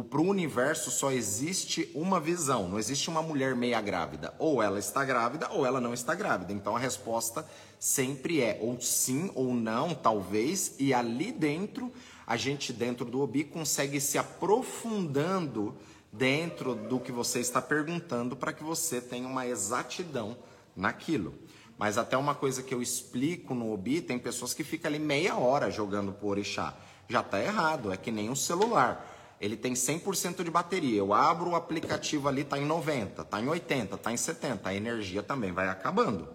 [0.00, 4.34] Para o universo só existe uma visão, não existe uma mulher meia grávida.
[4.38, 6.50] Ou ela está grávida ou ela não está grávida.
[6.50, 7.46] Então a resposta
[7.78, 11.92] sempre é ou sim ou não, talvez, e ali dentro,
[12.26, 15.76] a gente dentro do OBI consegue se aprofundando
[16.10, 20.34] dentro do que você está perguntando para que você tenha uma exatidão
[20.74, 21.34] naquilo.
[21.76, 25.36] Mas até uma coisa que eu explico no OBI, tem pessoas que ficam ali meia
[25.36, 26.74] hora jogando por orixá.
[27.08, 29.11] Já está errado, é que nem um celular
[29.42, 30.98] ele tem 100% de bateria.
[30.98, 34.68] Eu abro o aplicativo ali, está em 90, está em 80, está em 70.
[34.68, 36.28] A energia também vai acabando.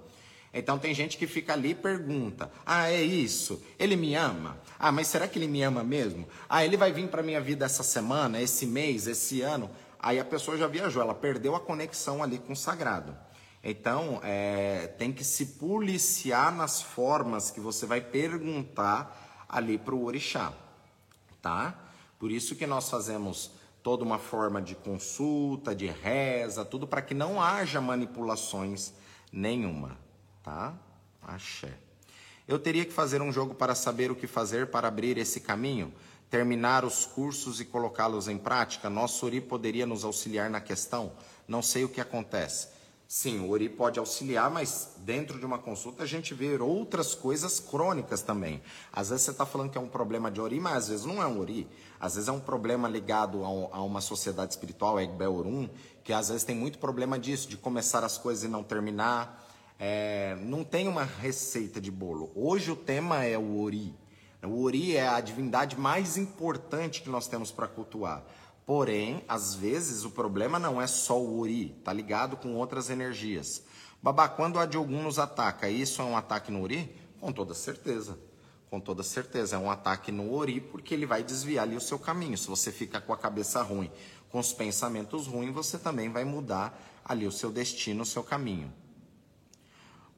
[0.53, 3.63] Então tem gente que fica ali e pergunta: "Ah, é isso?
[3.79, 4.57] Ele me ama?
[4.77, 6.27] Ah, mas será que ele me ama mesmo?
[6.49, 10.25] Ah, ele vai vir para minha vida essa semana, esse mês, esse ano?" Aí a
[10.25, 13.17] pessoa já viajou, ela perdeu a conexão ali com o sagrado.
[13.63, 20.03] Então, é, tem que se policiar nas formas que você vai perguntar ali para o
[20.03, 20.53] orixá,
[21.41, 21.86] tá?
[22.19, 23.51] Por isso que nós fazemos
[23.83, 28.93] toda uma forma de consulta, de reza, tudo para que não haja manipulações
[29.31, 29.97] nenhuma,
[30.43, 30.73] tá?
[31.21, 31.73] Axé.
[32.47, 35.93] Eu teria que fazer um jogo para saber o que fazer para abrir esse caminho,
[36.29, 38.89] terminar os cursos e colocá-los em prática.
[38.89, 41.11] Nosso Ori poderia nos auxiliar na questão?
[41.47, 42.69] Não sei o que acontece.
[43.09, 48.21] Sim, o pode auxiliar, mas dentro de uma consulta a gente vê outras coisas crônicas
[48.21, 48.61] também.
[48.91, 51.23] Às vezes você está falando que é um problema de Ori, mas às vezes não
[51.23, 51.69] é um Ori.
[52.01, 55.69] Às vezes é um problema ligado a, uma sociedade espiritual, Egbel Orum,
[56.03, 59.41] que às vezes tem muito problema disso, de começar as coisas e não terminar.
[59.79, 62.29] É, não tem uma receita de bolo.
[62.35, 63.95] Hoje o tema é o Ori.
[64.43, 68.21] O Ori é a divindade mais importante que nós temos para cultuar.
[68.67, 73.63] Porém, às vezes o problema não é só o Ori, tá ligado com outras energias.
[74.03, 76.93] Babá, quando a Diogun nos ataca, isso é um ataque no Ori?
[77.21, 78.19] Com toda certeza.
[78.69, 81.97] Com toda certeza, é um ataque no Ori, porque ele vai desviar ali o seu
[81.97, 82.37] caminho.
[82.37, 83.89] Se você fica com a cabeça ruim,
[84.29, 88.73] com os pensamentos ruins, você também vai mudar ali o seu destino, o seu caminho.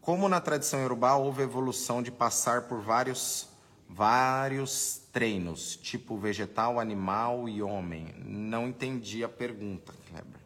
[0.01, 3.48] Como na tradição iorubá houve evolução de passar por vários
[3.89, 8.13] vários treinos, tipo vegetal, animal e homem.
[8.23, 10.39] Não entendi a pergunta, Kleber.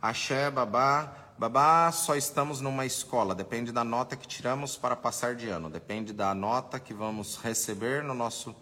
[0.00, 1.20] Axé, babá.
[1.36, 3.34] Babá, só estamos numa escola.
[3.34, 5.68] Depende da nota que tiramos para passar de ano.
[5.68, 8.54] Depende da nota que vamos receber no nosso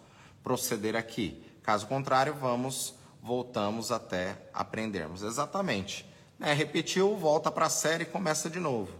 [0.43, 1.45] proceder aqui.
[1.61, 5.21] Caso contrário, vamos, voltamos até aprendermos.
[5.21, 6.05] Exatamente.
[6.39, 8.91] É, repetiu, volta para a série e começa de novo.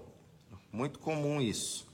[0.72, 1.88] Muito comum isso.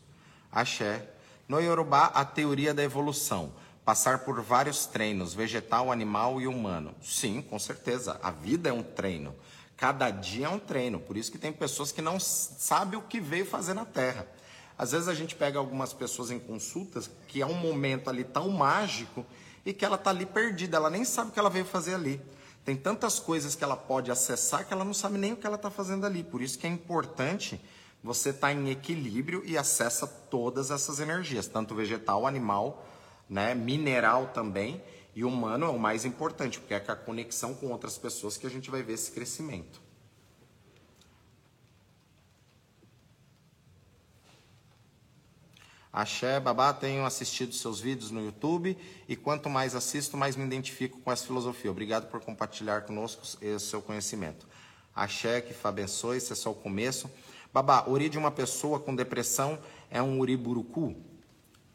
[0.51, 1.09] Axé.
[1.49, 3.51] No Yorubá, a teoria da evolução.
[3.83, 6.93] Passar por vários treinos, vegetal, animal e humano.
[7.01, 8.19] Sim, com certeza.
[8.21, 9.35] A vida é um treino.
[9.75, 10.99] Cada dia é um treino.
[10.99, 14.27] Por isso que tem pessoas que não sabem o que veio fazer na Terra.
[14.77, 18.47] Às vezes a gente pega algumas pessoas em consultas que é um momento ali tão
[18.49, 19.25] mágico
[19.65, 22.21] e que ela está ali perdida, ela nem sabe o que ela veio fazer ali.
[22.63, 25.55] Tem tantas coisas que ela pode acessar que ela não sabe nem o que ela
[25.55, 26.23] está fazendo ali.
[26.23, 27.59] Por isso que é importante
[28.03, 32.85] você está em equilíbrio e acessa todas essas energias, tanto vegetal, animal,
[33.29, 34.81] né, mineral também,
[35.15, 38.47] e humano é o mais importante, porque é com a conexão com outras pessoas que
[38.47, 39.81] a gente vai ver esse crescimento.
[45.91, 48.77] Axé, Babá, tenho assistido seus vídeos no YouTube
[49.07, 51.71] e quanto mais assisto, mais me identifico com essa filosofia.
[51.71, 54.47] Obrigado por compartilhar conosco esse seu conhecimento.
[54.95, 57.09] Axé, que abençoe, esse é só o começo.
[57.51, 59.57] Babá, uri de uma pessoa com depressão
[59.89, 60.95] é um uri burucu?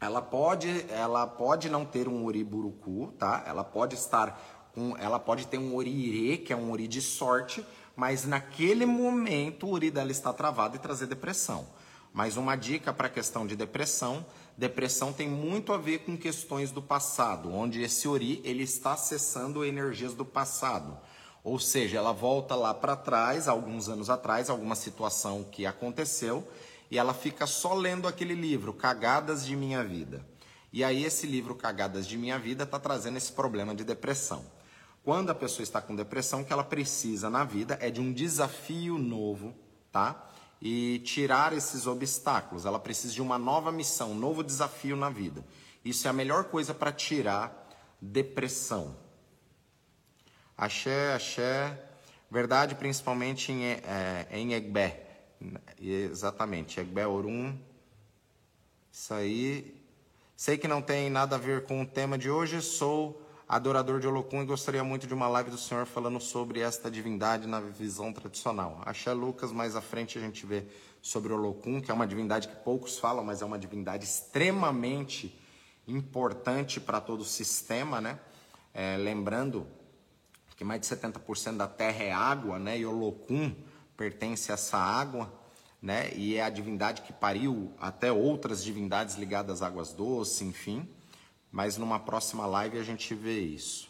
[0.01, 3.43] Ela pode, ela pode não ter um uri burucu, tá?
[3.45, 7.65] Ela pode estar com, ela pode ter um ire, que é um uri de sorte,
[7.97, 11.67] mas naquele momento o uri dela está travado e trazer depressão.
[12.13, 14.25] Mas uma dica para a questão de depressão,
[14.57, 19.65] depressão tem muito a ver com questões do passado, onde esse ori ele está acessando
[19.65, 20.97] energias do passado.
[21.45, 26.49] Ou seja, ela volta lá para trás, alguns anos atrás, alguma situação que aconteceu,
[26.91, 30.27] e ela fica só lendo aquele livro, Cagadas de Minha Vida.
[30.73, 34.43] E aí esse livro, Cagadas de Minha Vida, está trazendo esse problema de depressão.
[35.05, 38.11] Quando a pessoa está com depressão, o que ela precisa na vida é de um
[38.11, 39.55] desafio novo,
[39.93, 40.31] tá?
[40.63, 42.65] E tirar esses obstáculos.
[42.65, 45.45] Ela precisa de uma nova missão, um novo desafio na vida.
[45.85, 47.69] Isso é a melhor coisa para tirar
[48.01, 48.97] depressão.
[50.57, 51.77] Axé, axé.
[52.31, 55.05] Verdade, principalmente em, é, em Egbé.
[55.81, 57.59] Exatamente, Egbé Orum.
[58.93, 59.83] Isso aí.
[60.37, 62.63] Sei que não tem nada a ver com o tema de hoje.
[62.63, 66.89] Sou adorador de Olocum e gostaria muito de uma live do senhor falando sobre esta
[66.89, 68.81] divindade na visão tradicional.
[68.87, 70.65] Axé Lucas, mais à frente a gente vê
[71.03, 75.37] sobre Olocum, que é uma divindade que poucos falam, mas é uma divindade extremamente
[75.87, 78.19] importante para todo o sistema, né?
[78.73, 79.67] É, lembrando
[80.57, 82.79] que mais de 70% da terra é água, né?
[82.79, 83.55] E Olocum
[83.97, 85.33] pertence a essa água,
[85.81, 86.13] né?
[86.15, 90.89] E é a divindade que pariu até outras divindades ligadas às águas doces, enfim.
[91.51, 93.89] Mas numa próxima live a gente vê isso.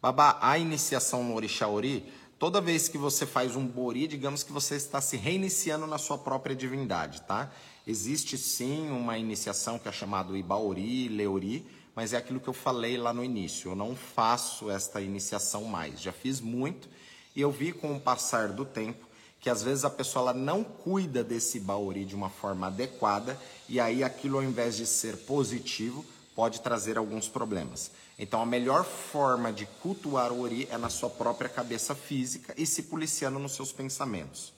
[0.00, 4.74] Babá, a iniciação no Orixaori, toda vez que você faz um bori, digamos que você
[4.76, 7.50] está se reiniciando na sua própria divindade, tá?
[7.86, 12.96] Existe sim uma iniciação que é chamada Ibaori, Leori, mas é aquilo que eu falei
[12.96, 13.70] lá no início.
[13.70, 16.00] Eu não faço esta iniciação mais.
[16.00, 16.88] Já fiz muito
[17.36, 19.06] E eu vi com o passar do tempo
[19.40, 23.38] que às vezes a pessoa não cuida desse baori de uma forma adequada
[23.68, 26.02] e aí aquilo ao invés de ser positivo
[26.34, 27.90] pode trazer alguns problemas.
[28.18, 32.64] Então a melhor forma de cultuar o ori é na sua própria cabeça física e
[32.64, 34.52] se policiando nos seus pensamentos,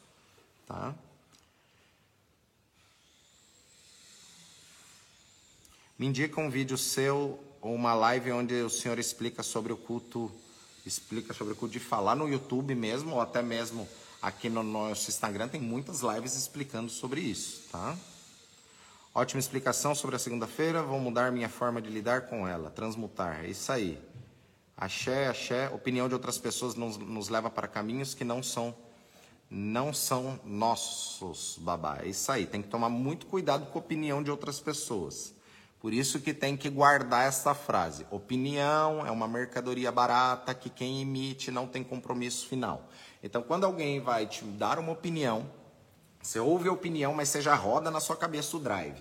[0.66, 0.95] tá?
[5.99, 10.30] Me indica um vídeo seu ou uma live onde o senhor explica sobre o culto,
[10.84, 13.88] explica sobre o culto de falar no YouTube mesmo ou até mesmo
[14.26, 17.97] Aqui no nosso Instagram tem muitas lives explicando sobre isso, tá?
[19.14, 20.82] Ótima explicação sobre a segunda-feira.
[20.82, 22.70] Vou mudar minha forma de lidar com ela.
[22.70, 23.44] Transmutar.
[23.44, 23.97] É isso aí.
[24.76, 25.68] Axé, axé.
[25.68, 28.74] Opinião de outras pessoas nos, nos leva para caminhos que não são
[29.49, 32.01] não são nossos, babá.
[32.03, 32.47] É isso aí.
[32.47, 35.36] Tem que tomar muito cuidado com a opinião de outras pessoas.
[35.81, 38.07] Por isso que tem que guardar essa frase.
[38.11, 42.89] Opinião é uma mercadoria barata que quem emite não tem compromisso final.
[43.22, 45.51] Então, quando alguém vai te dar uma opinião,
[46.20, 49.01] você ouve a opinião, mas você já roda na sua cabeça o drive.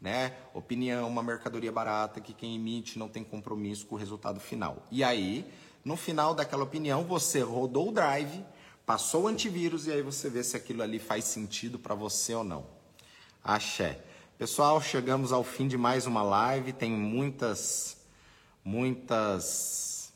[0.00, 0.34] Né?
[0.54, 4.86] Opinião, uma mercadoria barata que quem emite não tem compromisso com o resultado final.
[4.90, 5.44] E aí,
[5.84, 8.44] no final daquela opinião, você rodou o drive,
[8.86, 12.44] passou o antivírus e aí você vê se aquilo ali faz sentido para você ou
[12.44, 12.66] não.
[13.42, 14.09] Axé.
[14.40, 16.72] Pessoal, chegamos ao fim de mais uma live.
[16.72, 17.98] Tem muitas,
[18.64, 20.14] muitas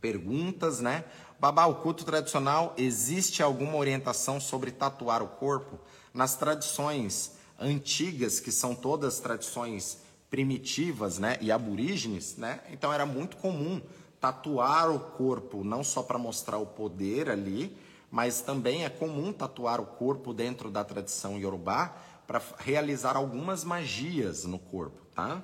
[0.00, 1.04] perguntas, né?
[1.40, 5.80] Babá, o culto tradicional, existe alguma orientação sobre tatuar o corpo?
[6.14, 9.98] Nas tradições antigas, que são todas tradições
[10.30, 13.82] primitivas né, e aborígenes, né, então era muito comum
[14.20, 17.76] tatuar o corpo, não só para mostrar o poder ali,
[18.12, 21.96] mas também é comum tatuar o corpo dentro da tradição iorubá
[22.26, 25.42] para realizar algumas magias no corpo, tá?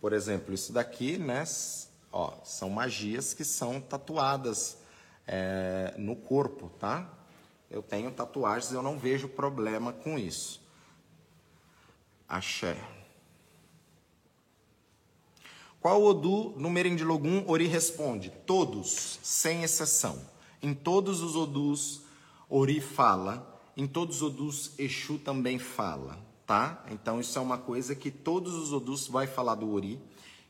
[0.00, 1.44] Por exemplo, isso daqui, né,
[2.10, 4.78] ó, são magias que são tatuadas
[5.26, 7.08] é, no corpo, tá?
[7.70, 10.60] Eu tenho tatuagens, eu não vejo problema com isso.
[12.28, 12.76] Axé.
[15.80, 18.30] Qual Odu no Merendilogum Ori responde?
[18.46, 20.20] Todos, sem exceção.
[20.62, 22.02] Em todos os Odus,
[22.48, 23.51] Ori fala.
[23.76, 26.84] Em todos os Odus, Exu também fala, tá?
[26.90, 29.98] Então isso é uma coisa que todos os Odus vai falar do Ori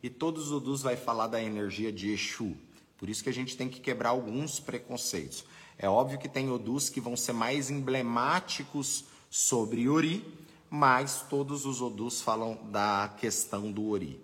[0.02, 2.56] e todos os Odus vai falar da energia de Exu.
[2.98, 5.44] Por isso que a gente tem que quebrar alguns preconceitos.
[5.78, 10.24] É óbvio que tem Odus que vão ser mais emblemáticos sobre Ori,
[10.68, 14.20] mas todos os Odus falam da questão do Ori.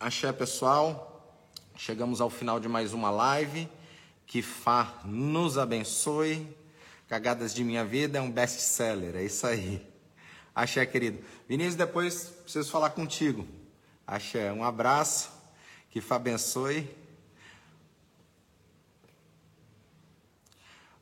[0.00, 1.36] Axé, pessoal.
[1.76, 3.68] Chegamos ao final de mais uma live.
[4.26, 6.46] Que Fá nos abençoe.
[7.08, 9.84] Cagadas de Minha Vida é um best-seller, é isso aí.
[10.54, 11.24] Axé, querido.
[11.48, 13.48] Vinícius, depois preciso falar contigo.
[14.06, 15.30] Axé, um abraço.
[15.88, 16.94] Que Fá abençoe.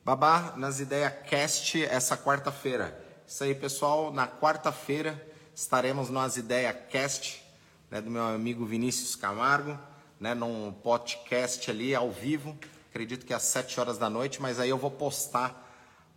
[0.05, 3.05] Babá nas Ideias Cast essa quarta-feira.
[3.27, 4.13] Isso aí, pessoal.
[4.13, 5.21] Na quarta-feira
[5.53, 7.43] estaremos nas Ideias Cast,
[7.91, 9.77] né, do meu amigo Vinícius Camargo,
[10.21, 12.57] né, num podcast ali ao vivo.
[12.91, 15.66] Acredito que às 7 horas da noite, mas aí eu vou postar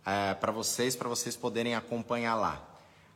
[0.04, 2.66] é, para vocês, para vocês poderem acompanhar lá.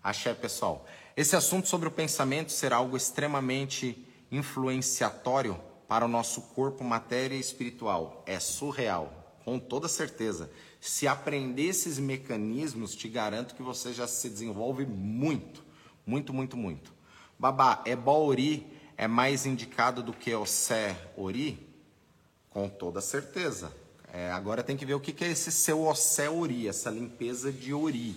[0.02, 0.86] Axé, pessoal.
[1.16, 5.58] Esse assunto sobre o pensamento será algo extremamente influenciatório
[5.88, 8.22] para o nosso corpo, matéria e espiritual.
[8.26, 10.50] É surreal com toda certeza.
[10.80, 15.62] Se aprender esses mecanismos, te garanto que você já se desenvolve muito,
[16.06, 16.92] muito, muito, muito.
[17.38, 18.66] Babá, é Ori
[18.96, 21.68] é mais indicado do que o Sé Ori?
[22.48, 23.74] Com toda certeza.
[24.16, 27.50] É, agora tem que ver o que, que é esse seu Ossé Ori, essa limpeza
[27.50, 28.16] de Ori,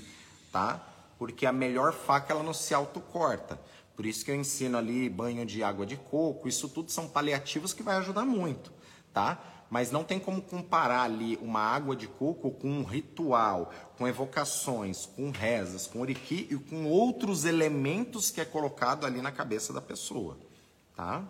[0.52, 0.80] tá?
[1.18, 3.60] Porque a melhor faca ela não se autocorta.
[3.96, 7.74] Por isso que eu ensino ali banho de água de coco, isso tudo são paliativos
[7.74, 8.72] que vai ajudar muito,
[9.12, 9.42] tá?
[9.70, 15.06] mas não tem como comparar ali uma água de coco com um ritual, com evocações,
[15.06, 19.82] com rezas, com oriki e com outros elementos que é colocado ali na cabeça da
[19.82, 20.38] pessoa,
[20.96, 21.24] tá?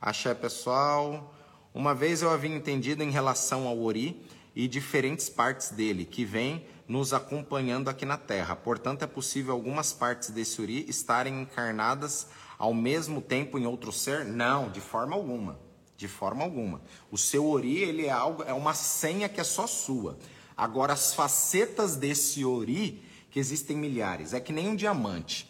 [0.00, 1.31] Axé, pessoal.
[1.74, 4.22] Uma vez eu havia entendido em relação ao ori
[4.54, 8.54] e diferentes partes dele que vêm nos acompanhando aqui na Terra.
[8.54, 12.26] Portanto, é possível algumas partes desse ori estarem encarnadas
[12.58, 14.24] ao mesmo tempo em outro ser?
[14.24, 15.58] Não, de forma alguma.
[15.96, 16.82] De forma alguma.
[17.10, 20.18] O seu ori, ele é algo, é uma senha que é só sua.
[20.54, 25.48] Agora as facetas desse ori, que existem milhares, é que nem um diamante.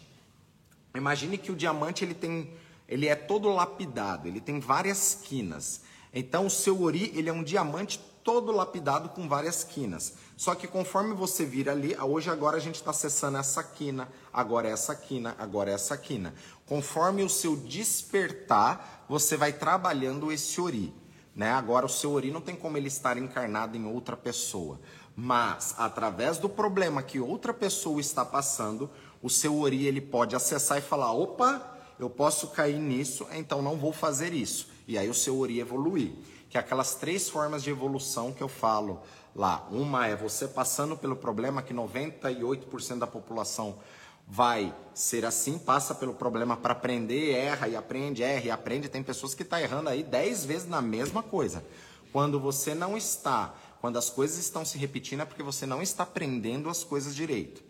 [0.95, 2.49] Imagine que o diamante ele tem,
[2.87, 5.81] ele é todo lapidado, ele tem várias quinas.
[6.13, 10.13] Então o seu ori, ele é um diamante todo lapidado com várias quinas.
[10.37, 14.69] Só que conforme você vira ali, hoje agora a gente está acessando essa quina, agora
[14.69, 16.33] essa quina, agora essa quina.
[16.65, 20.93] Conforme o seu despertar, você vai trabalhando esse ori.
[21.35, 21.51] né?
[21.51, 24.79] Agora o seu ori não tem como ele estar encarnado em outra pessoa,
[25.15, 28.89] mas através do problema que outra pessoa está passando,
[29.21, 33.77] o seu ori ele pode acessar e falar: "Opa, eu posso cair nisso, então não
[33.77, 34.72] vou fazer isso".
[34.87, 36.11] E aí o seu ori evoluir,
[36.49, 39.01] que é aquelas três formas de evolução que eu falo
[39.35, 39.67] lá.
[39.71, 43.79] Uma é você passando pelo problema que 98% da população
[44.27, 48.89] vai ser assim, passa pelo problema para aprender, erra e aprende, erra e aprende.
[48.89, 51.63] Tem pessoas que estão tá errando aí 10 vezes na mesma coisa.
[52.11, 56.03] Quando você não está, quando as coisas estão se repetindo, é porque você não está
[56.03, 57.63] aprendendo as coisas direito.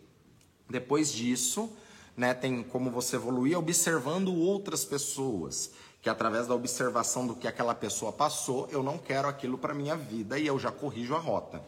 [0.69, 1.71] Depois disso,
[2.15, 5.71] né, tem como você evoluir observando outras pessoas,
[6.03, 9.95] que através da observação do que aquela pessoa passou, eu não quero aquilo para minha
[9.95, 11.63] vida e eu já corrijo a rota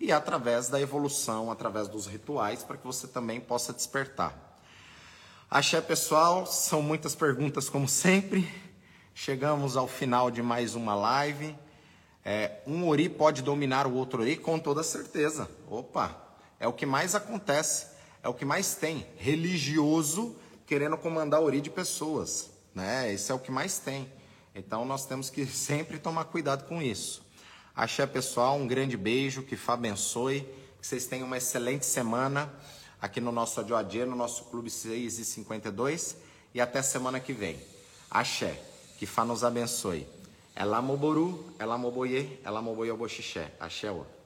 [0.00, 4.34] e através da evolução, através dos rituais, para que você também possa despertar.
[5.50, 8.48] Axé, pessoal, são muitas perguntas como sempre.
[9.14, 11.54] Chegamos ao final de mais uma live.
[12.24, 15.50] É, um ori pode dominar o outro ori com toda certeza.
[15.68, 16.16] Opa,
[16.58, 17.88] é o que mais acontece,
[18.22, 19.06] é o que mais tem.
[19.18, 20.34] Religioso
[20.64, 23.12] querendo comandar ori de pessoas, né?
[23.12, 24.10] Esse é o que mais tem.
[24.54, 27.22] Então nós temos que sempre tomar cuidado com isso.
[27.74, 30.40] Axé, pessoal, um grande beijo, que Fá abençoe,
[30.80, 32.52] que vocês tenham uma excelente semana
[33.00, 36.16] aqui no nosso Adioadê, no nosso Clube 6 e 52
[36.52, 37.58] e até semana que vem.
[38.10, 38.60] Axé,
[38.98, 40.06] que Fá nos abençoe.
[40.54, 43.52] Ela moboru, ela moboye, ela moboye oboxixé.
[43.58, 44.19] Axé, ó.